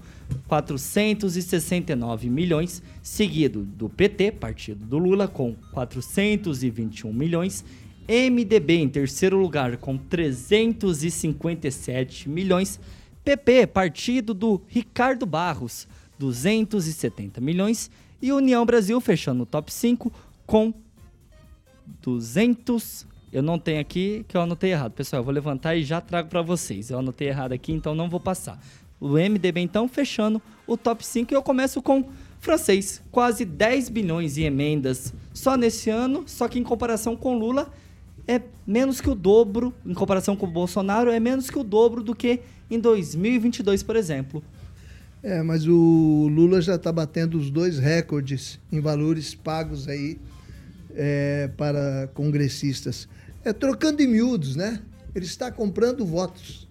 [0.47, 7.64] 469 milhões, seguido do PT, partido do Lula, com 421 milhões,
[8.07, 12.80] MDB em terceiro lugar com 357 milhões,
[13.24, 17.89] PP, partido do Ricardo Barros, 270 milhões
[18.22, 20.11] e União Brasil fechando o top 5
[20.45, 20.74] com
[22.01, 24.91] 200 eu não tenho aqui, que eu anotei errado.
[24.91, 26.89] Pessoal, eu vou levantar e já trago para vocês.
[26.89, 28.61] Eu anotei errado aqui, então não vou passar.
[28.99, 31.34] O MDB, então, fechando o top 5.
[31.34, 32.09] E eu começo com
[32.39, 33.01] francês.
[33.09, 36.24] Quase 10 bilhões em emendas só nesse ano.
[36.28, 37.72] Só que em comparação com Lula,
[38.28, 39.74] é menos que o dobro.
[39.86, 43.95] Em comparação com o Bolsonaro, é menos que o dobro do que em 2022, por
[43.95, 44.43] exemplo.
[45.24, 50.19] É, mas o Lula já está batendo os dois recordes em valores pagos aí
[50.95, 53.07] é, para congressistas
[53.43, 54.80] é, trocando em miúdos, né?
[55.13, 56.67] Ele está comprando votos.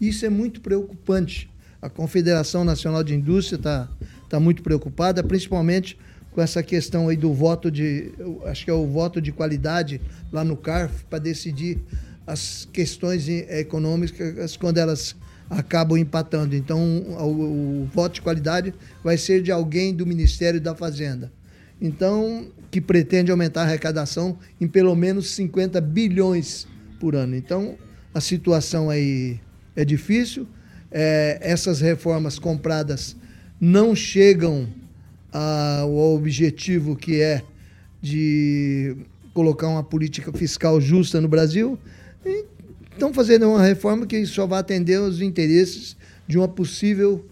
[0.00, 1.50] Isso é muito preocupante.
[1.80, 3.88] A Confederação Nacional de Indústria está
[4.28, 5.98] tá muito preocupada, principalmente
[6.36, 8.12] com essa questão aí do voto de,
[8.44, 11.78] acho que é o voto de qualidade lá no CARF, para decidir
[12.26, 15.16] as questões econômicas quando elas
[15.48, 16.54] acabam empatando.
[16.54, 21.32] Então, o, o, voto de qualidade vai ser de alguém do Ministério da Fazenda.
[21.80, 26.68] Então, que pretende aumentar a arrecadação em pelo menos 50 bilhões
[27.00, 27.34] por ano.
[27.34, 27.78] Então,
[28.12, 29.40] a situação aí
[29.74, 30.46] é difícil.
[30.92, 33.16] É, essas reformas compradas
[33.58, 34.68] não chegam
[35.32, 37.42] ao objetivo que é
[38.00, 38.96] de
[39.34, 41.78] colocar uma política fiscal justa no Brasil.
[42.92, 45.96] Estão fazendo uma reforma que só vai atender os interesses
[46.26, 47.24] de uma possível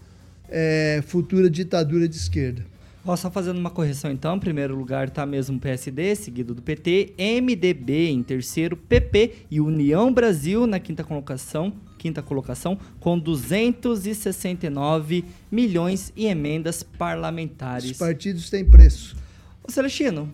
[0.49, 2.65] é, futura ditadura de esquerda.
[3.07, 6.61] Ó, só fazendo uma correção então, em primeiro lugar está mesmo o PSD, seguido do
[6.61, 11.71] PT, MDB em terceiro, PP e União Brasil na quinta colocação,
[12.05, 17.89] quinta colocação com 269 milhões em emendas parlamentares.
[17.89, 19.17] Os partidos têm preço.
[19.63, 20.31] Ô Celestino,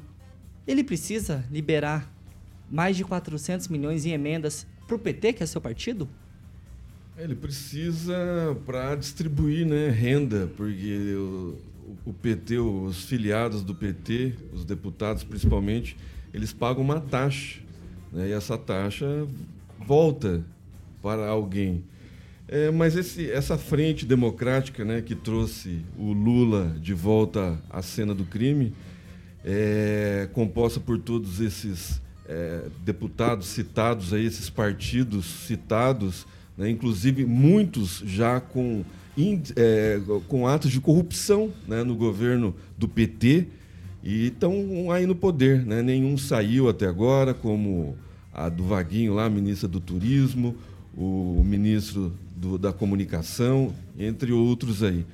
[0.68, 2.14] ele precisa liberar
[2.70, 6.10] mais de 400 milhões em emendas para o PT, que é seu partido?
[7.18, 8.14] Ele precisa
[8.66, 11.16] para distribuir né, renda, porque
[12.06, 15.96] o PT, os filiados do PT, os deputados principalmente,
[16.34, 17.62] eles pagam uma taxa.
[18.12, 18.28] Né?
[18.28, 19.26] E essa taxa
[19.80, 20.44] volta
[21.02, 21.84] para alguém.
[22.48, 28.14] É, mas esse, essa frente democrática né, que trouxe o Lula de volta à cena
[28.14, 28.74] do crime,
[29.44, 36.28] é, composta por todos esses é, deputados citados, aí, esses partidos citados,
[36.58, 38.84] né, inclusive muitos já com
[39.56, 43.48] é, com atos de corrupção né, no governo do PT
[44.04, 45.66] e estão aí no poder.
[45.66, 45.82] Né?
[45.82, 47.98] Nenhum saiu até agora, como
[48.34, 50.56] a do Vaguinho lá, ministra do Turismo,
[50.96, 55.06] o ministro do, da Comunicação, entre outros aí.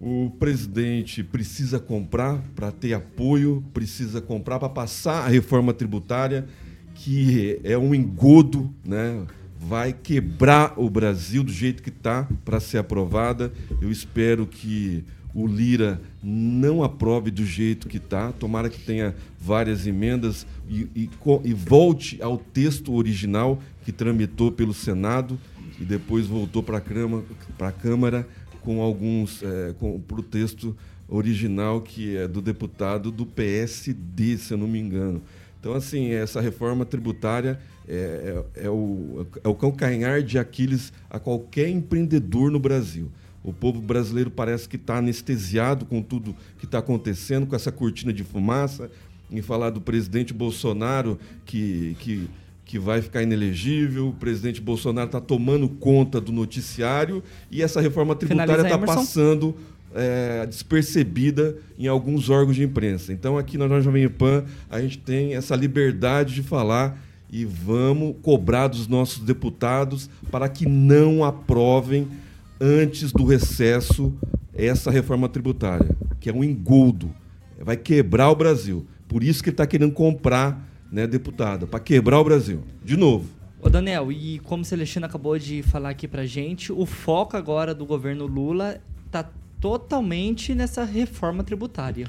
[0.00, 6.46] O presidente precisa comprar para ter apoio, precisa comprar para passar a reforma tributária,
[6.94, 9.24] que é um engodo, né?
[9.58, 13.52] vai quebrar o Brasil do jeito que está para ser aprovada.
[13.80, 15.02] Eu espero que
[15.34, 18.30] o Lira não aprove do jeito que está.
[18.32, 21.10] Tomara que tenha várias emendas e, e,
[21.44, 25.38] e, volte ao texto original que tramitou pelo Senado
[25.80, 28.26] e depois voltou para a Câmara
[28.60, 29.74] com alguns é,
[30.06, 30.76] para o texto
[31.08, 35.22] original que é do deputado do PSD, se eu não me engano.
[35.60, 37.58] Então, assim, essa reforma tributária
[37.88, 43.10] é, é, é, o, é o calcanhar de Aquiles a qualquer empreendedor no Brasil.
[43.42, 48.12] O povo brasileiro parece que está anestesiado com tudo que está acontecendo, com essa cortina
[48.12, 48.90] de fumaça,
[49.30, 52.28] em falar do presidente Bolsonaro que, que,
[52.64, 58.14] que vai ficar inelegível, o presidente Bolsonaro está tomando conta do noticiário e essa reforma
[58.14, 59.54] tributária está passando
[59.94, 63.12] é, despercebida em alguns órgãos de imprensa.
[63.12, 66.98] Então, aqui na Jovem Pan, a gente tem essa liberdade de falar
[67.30, 72.08] e vamos cobrar dos nossos deputados para que não aprovem
[72.60, 74.12] antes do recesso
[74.54, 77.10] essa reforma tributária, que é um engoldo.
[77.60, 78.86] vai quebrar o Brasil.
[79.08, 82.62] Por isso que ele está querendo comprar né, deputada, para quebrar o Brasil.
[82.84, 83.28] De novo.
[83.60, 87.74] Ô Daniel, e como o Celestino acabou de falar aqui pra gente, o foco agora
[87.74, 88.80] do governo Lula
[89.10, 89.28] tá
[89.60, 92.08] totalmente nessa reforma tributária.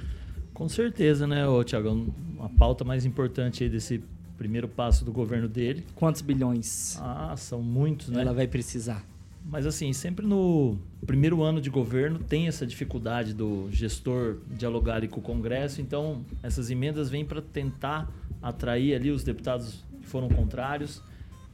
[0.54, 2.14] Com certeza, né, ô, Tiago?
[2.40, 4.04] A pauta mais importante aí desse
[4.38, 5.84] primeiro passo do governo dele.
[5.96, 8.22] Quantos bilhões Ah, são muitos, né?
[8.22, 9.04] ela vai precisar?
[9.48, 15.20] Mas assim, sempre no primeiro ano de governo tem essa dificuldade do gestor dialogar com
[15.20, 18.12] o Congresso, então essas emendas vêm para tentar
[18.46, 21.02] atrair ali os deputados que foram contrários.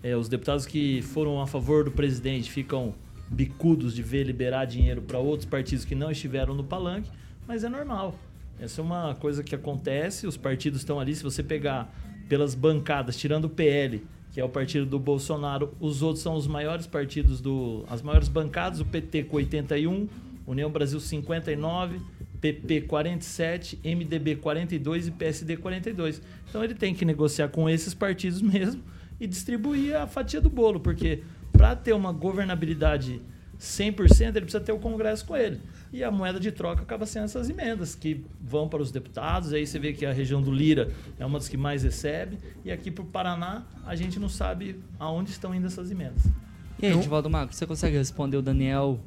[0.03, 2.93] É, os deputados que foram a favor do presidente ficam
[3.29, 7.09] bicudos de ver liberar dinheiro para outros partidos que não estiveram no palanque,
[7.47, 8.13] mas é normal.
[8.59, 11.89] Essa é uma coisa que acontece, os partidos estão ali, se você pegar
[12.27, 16.45] pelas bancadas, tirando o PL, que é o partido do Bolsonaro, os outros são os
[16.45, 17.85] maiores partidos do.
[17.89, 20.09] as maiores bancadas, o PT com 81,
[20.45, 22.01] União Brasil 59,
[22.41, 26.21] PP 47, MDB 42 e PSD 42.
[26.49, 28.83] Então ele tem que negociar com esses partidos mesmo
[29.19, 31.21] e distribuir a fatia do bolo, porque
[31.53, 33.21] para ter uma governabilidade
[33.59, 35.61] 100%, ele precisa ter o Congresso com ele.
[35.93, 39.53] E a moeda de troca acaba sendo essas emendas que vão para os deputados.
[39.53, 40.89] Aí você vê que a região do Lira
[41.19, 42.39] é uma das que mais recebe.
[42.65, 46.23] E aqui para o Paraná, a gente não sabe aonde estão indo essas emendas.
[46.81, 48.99] E aí, Edivaldo Marcos, você consegue responder o Daniel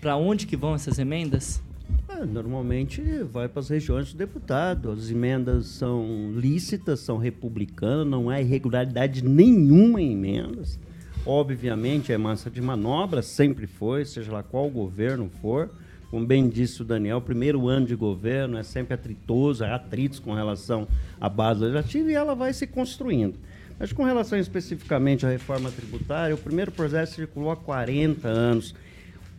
[0.00, 1.62] para onde que vão essas emendas?
[2.08, 5.04] É, normalmente vai para as regiões dos deputados.
[5.04, 10.78] As emendas são lícitas, são republicanas, não há irregularidade nenhuma em emendas.
[11.24, 15.70] Obviamente é massa de manobra, sempre foi, seja lá qual governo for.
[16.10, 20.18] Como bem disse o Daniel, o primeiro ano de governo é sempre atritoso, há atritos
[20.18, 20.88] com relação
[21.20, 23.38] à base legislativa e ela vai se construindo.
[23.78, 28.74] Mas com relação especificamente à reforma tributária, o primeiro processo circulou há 40 anos.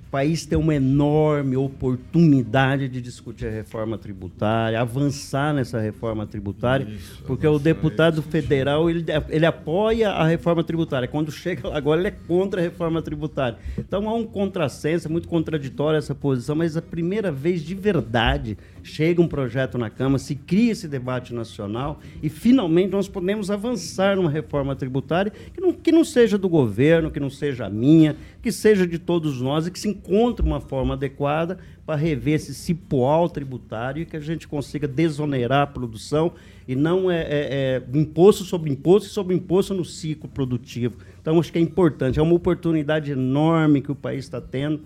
[0.10, 6.88] O país tem uma enorme oportunidade de discutir a reforma tributária, avançar nessa reforma tributária,
[6.90, 11.08] Isso, porque o deputado é federal ele, ele apoia a reforma tributária.
[11.08, 13.60] Quando chega lá agora, ele é contra a reforma tributária.
[13.78, 18.58] Então há um contrassenso, é muito contraditória essa posição, mas a primeira vez de verdade
[18.84, 24.16] chega um projeto na Câmara, se cria esse debate nacional e finalmente nós podemos avançar
[24.16, 28.52] numa reforma tributária que não, que não seja do governo, que não seja minha, que
[28.52, 33.30] seja de todos nós e que se encontre uma forma adequada para rever esse cipoal
[33.30, 36.32] tributário e que a gente consiga desonerar a produção
[36.68, 40.98] e não é, é- é imposto sobre imposto sobre imposto no ciclo produtivo.
[41.20, 44.82] Então, acho que é importante, é uma oportunidade enorme que o país está tendo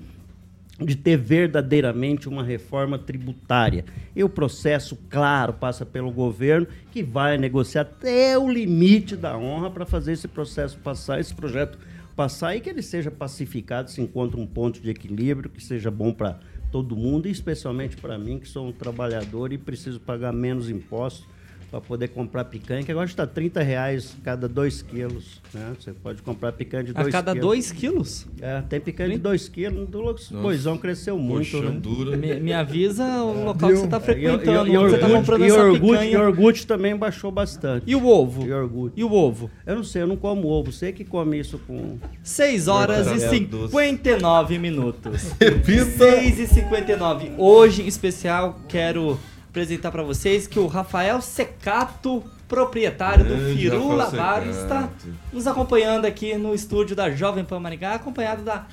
[0.83, 3.85] de ter verdadeiramente uma reforma tributária.
[4.15, 9.69] E o processo, claro, passa pelo governo, que vai negociar até o limite da honra
[9.69, 11.77] para fazer esse processo passar, esse projeto
[12.15, 16.13] passar e que ele seja pacificado, se encontre um ponto de equilíbrio que seja bom
[16.13, 16.39] para
[16.71, 21.27] todo mundo e especialmente para mim, que sou um trabalhador e preciso pagar menos impostos
[21.73, 25.41] para poder comprar picanha, que agora está 30 reais cada 2 quilos.
[25.51, 25.73] Né?
[25.79, 27.47] Você pode comprar picanha de A 2 cada quilos.
[27.47, 28.27] 2 quilos?
[28.39, 30.29] É, tem picanha de 2 quilos.
[30.29, 31.49] O boizão cresceu muito.
[31.49, 31.79] Coxão Né?
[31.79, 32.15] dura.
[32.15, 35.09] Me, me avisa o local que você está E, e, frequentando, e, onde você está
[35.09, 36.11] comprando e essa iogurte, picanha.
[36.11, 37.85] iogurte também baixou bastante.
[37.87, 38.45] E o ovo?
[38.45, 38.99] Iogurte.
[38.99, 39.49] E o ovo?
[39.65, 40.71] Eu não sei, eu não como ovo.
[40.71, 41.97] Você que come isso com.
[42.21, 43.71] 6 horas e Mortadela doce.
[43.71, 45.31] 59 minutos.
[45.41, 45.85] Repita.
[45.87, 47.31] 6 e 59.
[47.35, 49.19] Hoje, em especial, quero
[49.53, 54.89] apresentar para vocês que o Rafael Secato, proprietário do Grande Firula Rafael Bar, está
[55.31, 58.65] nos acompanhando aqui no estúdio da Jovem Pan Maringá, acompanhado da,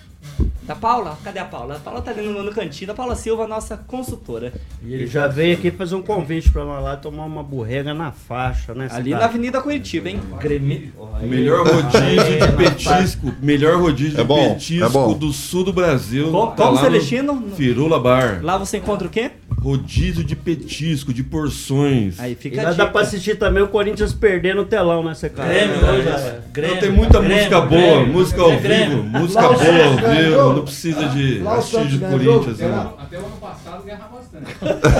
[0.62, 1.18] da Paula.
[1.22, 1.76] Cadê a Paula?
[1.76, 2.90] A Paula tá ali no, no cantinho.
[2.90, 4.54] A Paula Silva, nossa consultora.
[4.82, 8.72] Ele já veio aqui fazer um convite para nós lá tomar uma burrega na faixa,
[8.74, 8.88] né?
[8.90, 9.24] Ali na cidade?
[9.24, 10.18] Avenida Curitiba, hein?
[10.40, 10.92] Gremi...
[11.22, 13.34] Melhor rodízio de petisco.
[13.42, 15.12] Melhor rodízio de É bom, petisco é bom.
[15.12, 16.30] do sul do Brasil.
[16.30, 17.50] Como- Tá como, Celestino?
[17.54, 18.40] Firula Bar.
[18.42, 19.30] Lá você encontra o quê?
[19.60, 22.18] Rodízio de petisco, de porções.
[22.18, 25.48] Aí fica lá dá pra assistir também o Corinthians perder no telão, né, Secato?
[25.48, 26.10] Grêmio, É, hoje, é.
[26.12, 26.40] é.
[26.52, 28.06] Grêmio, Não, tem muita Grêmio, música boa, Grêmio.
[28.12, 29.02] música ao Grêmio.
[29.02, 32.60] vivo, música boa ao vivo, não precisa de assistir de Corinthians.
[32.60, 33.69] Até o ano passado.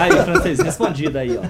[0.01, 1.43] Aí, francês, respondido aí, ó.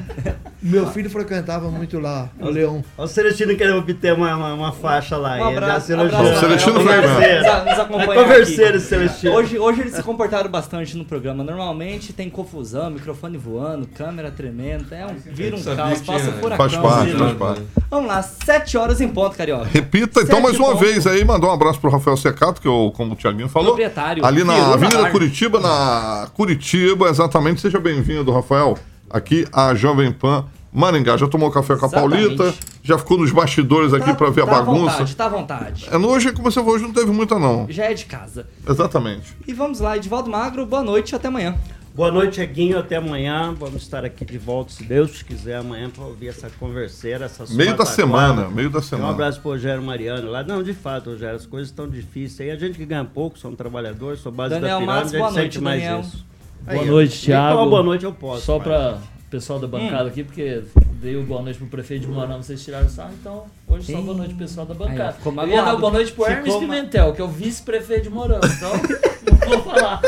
[0.63, 2.85] Meu filho frequentava muito lá, o Leão.
[2.99, 5.37] Olha o Celestino querendo obter uma, uma, uma faixa lá.
[5.37, 6.15] Um ele abraço, se abraço.
[6.17, 6.37] elogiou.
[6.37, 9.33] O Celestino É um foi É converseiro Celestino.
[9.35, 11.43] Hoje, hoje eles se comportaram bastante no programa.
[11.43, 14.87] Normalmente tem confusão, microfone voando, câmera tremendo.
[14.95, 16.57] É um, vira um caos, passa tinha- furacão.
[16.71, 17.63] Faz parte, vira- faz parte.
[17.91, 19.65] Vamos lá, 7 horas em ponto, Carioca.
[19.65, 22.93] Repita então Sete mais uma vez aí, mandar um abraço pro Rafael Secato, que eu,
[22.95, 23.69] como o Thiaguinho falou.
[23.69, 24.25] Proprietário.
[24.25, 25.09] Ali na Avenida.
[25.11, 27.61] Curitiba, na Curitiba, exatamente.
[27.61, 28.79] Seja bem-vindo, Rafael.
[29.09, 31.17] Aqui a Jovem Pan Maringá.
[31.17, 32.37] Já tomou café com a Exatamente.
[32.37, 32.55] Paulita?
[32.83, 34.93] Já ficou nos bastidores aqui Tá- pra ver a tá à bagunça?
[34.93, 35.89] vontade, tá à vontade.
[35.91, 37.67] É, hoje, como você falou, hoje não teve muita, não.
[37.69, 38.47] Já é de casa.
[38.69, 39.35] Exatamente.
[39.47, 41.57] E vamos lá, Edivaldo Magro, boa noite, até amanhã.
[41.93, 42.79] Boa noite, Eguinho.
[42.79, 43.53] Até amanhã.
[43.59, 47.25] Vamos estar aqui de volta, se Deus quiser, amanhã para ouvir essa converseira.
[47.27, 49.11] Essa Meio da semana, meio da Um semana.
[49.11, 50.45] abraço pro Rogério Mariano lá.
[50.45, 52.49] Não, de fato, Rogério, as coisas estão difíceis.
[52.49, 55.17] Aí a gente que ganha pouco, são trabalhadores, sou base Daniel da pirâmide, Matos, a
[55.17, 56.01] gente boa sente noite, mais Daniel.
[56.01, 56.30] isso.
[56.71, 57.25] Boa Aí, noite.
[57.27, 57.67] Thiago.
[57.71, 58.43] Boa noite eu posso.
[58.47, 60.09] Só para o pessoal da bancada Hum.
[60.09, 60.63] aqui, porque
[61.03, 64.01] dei o boa noite pro prefeito de Moarama, vocês tiraram o sarro, então hoje só
[64.01, 65.13] boa noite pro pessoal da Aí, bancada.
[65.15, 68.03] ficou eu ia dar boa noite pro Hermes Ficou ma- Pimentel, que é o vice-prefeito
[68.05, 70.01] de Moarama, então não vou falar.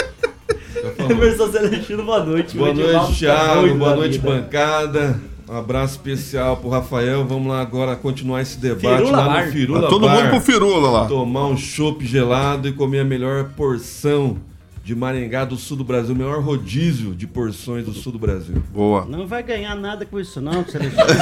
[1.11, 2.57] Emerson Celestino, boa noite.
[2.57, 3.75] Boa noite, tá Thiago.
[3.77, 4.29] Boa noite, vida.
[4.31, 5.21] bancada.
[5.49, 7.25] Um abraço especial pro Rafael.
[7.27, 9.47] Vamos lá agora continuar esse debate Firula lá Bar.
[9.47, 10.17] no Firula Tá todo Bar.
[10.17, 11.07] mundo pro Firula lá.
[11.07, 14.39] Tomar um chopp gelado e comer a melhor porção
[14.85, 16.15] de Maringá do sul do Brasil.
[16.15, 18.63] O melhor rodízio de porções do sul do Brasil.
[18.73, 19.05] Boa.
[19.05, 21.03] Não vai ganhar nada com isso, não, Celestino.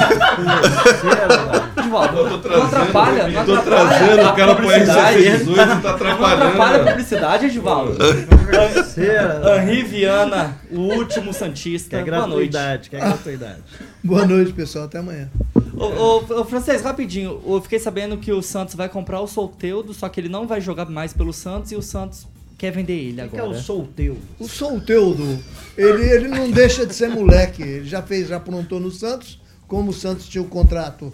[1.77, 5.17] Edivaldo, não atrapalha, não Tô atrapalha trazendo a o cara pro publicidade.
[5.19, 6.87] RC18 e tá Não atrapalha a atrapalhando.
[6.89, 7.97] publicidade, Edivaldo.
[9.61, 12.03] Henri Viana, o último Santista.
[12.03, 12.51] Quer boa noite.
[12.51, 13.61] gratuidade, quer gratuidade.
[14.03, 14.85] Boa noite, pessoal.
[14.85, 15.29] Até amanhã.
[15.77, 17.39] Ô, ô, ô, Francês, rapidinho.
[17.45, 20.59] Eu fiquei sabendo que o Santos vai comprar o Solteudo, só que ele não vai
[20.59, 22.27] jogar mais pelo Santos e o Santos
[22.61, 23.57] quer vender ele O que é agora.
[23.57, 24.17] o solteiro?
[24.39, 25.39] O Solteudo,
[25.75, 27.63] ele, ele não deixa de ser moleque.
[27.63, 29.41] Ele já fez, já aprontou no Santos.
[29.67, 31.11] Como o Santos tinha o contrato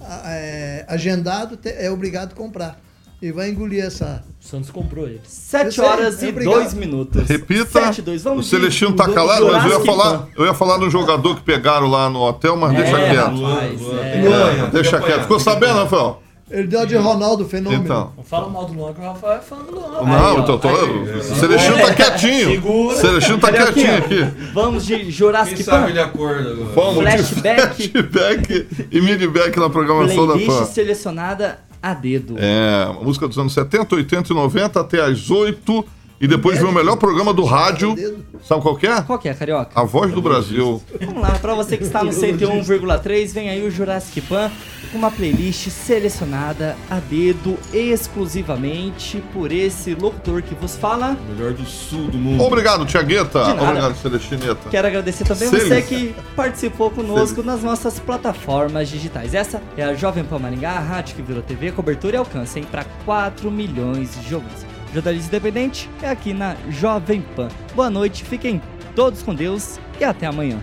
[0.00, 2.80] a- é, agendado, é obrigado a comprar.
[3.20, 4.22] E vai engolir essa.
[4.40, 5.20] O Santos comprou ele.
[5.24, 6.54] 7 Eu sei, horas é e obrigado.
[6.54, 7.26] 2 minutos.
[7.28, 7.64] Repita.
[7.86, 8.20] 7 2.
[8.20, 10.76] O Vamos de- Celestino tá do- calado, do mas eu ia falar, eu ia falar
[10.76, 13.42] do jogador que pegaram lá no hotel, mas deixa É, quieto.
[13.42, 14.64] rapaz, é.
[14.66, 15.22] É, deixa quieto.
[15.22, 16.22] Ficou sabendo, Rafael?
[16.48, 17.82] Ele deu a de Ronaldo Fenômeno.
[17.82, 18.12] Então.
[18.16, 20.02] Não fala mal do Luan, que o Rafael é fã do Luan.
[20.04, 20.68] Não, então tô.
[20.68, 22.50] O Celestino tá quietinho.
[22.52, 22.94] Segura.
[22.94, 24.52] O Celestino tá Carioquinha, quietinho aqui.
[24.54, 26.14] Vamos de Quem Jurassic sabe ele Park.
[26.14, 26.64] acorda agora.
[26.72, 27.88] Vamos de Flashback.
[27.88, 30.64] flashback e midback na programação da Playlist PAN.
[30.66, 32.36] selecionada a dedo.
[32.38, 35.84] É, uma música dos anos 70, 80 e 90 até às 8.
[36.18, 37.94] E depois vem o melhor programa do rádio.
[38.42, 39.02] Sabe qual que é?
[39.02, 39.78] Qual que é, Carioca?
[39.78, 40.82] A Voz do Brasil.
[40.98, 44.50] Vamos lá, pra você que está no 101,3, vem aí o Jurassic Pan
[44.92, 51.16] uma playlist selecionada a dedo exclusivamente por esse locutor que vos fala.
[51.28, 52.42] Melhor do sul do mundo.
[52.42, 53.44] Obrigado, Tiagueta.
[53.44, 53.62] De nada.
[53.62, 54.68] Obrigado, Celestineta.
[54.70, 59.34] Quero agradecer também você que participou conosco nas nossas plataformas digitais.
[59.34, 62.84] Essa é a Jovem Pan Maringá, a rádio que virou TV, cobertura e alcance para
[63.04, 64.66] 4 milhões de ouvintes.
[64.92, 67.48] Jornalismo independente é aqui na Jovem Pan.
[67.74, 68.62] Boa noite, fiquem
[68.94, 70.58] todos com Deus e até amanhã.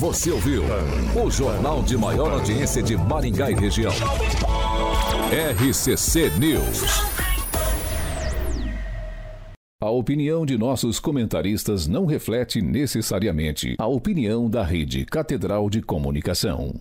[0.00, 0.62] Você ouviu
[1.22, 3.92] o jornal de maior audiência de Maringá e região.
[5.30, 7.02] RCC News.
[9.78, 16.72] A opinião de nossos comentaristas não reflete necessariamente a opinião da Rede Catedral de Comunicação.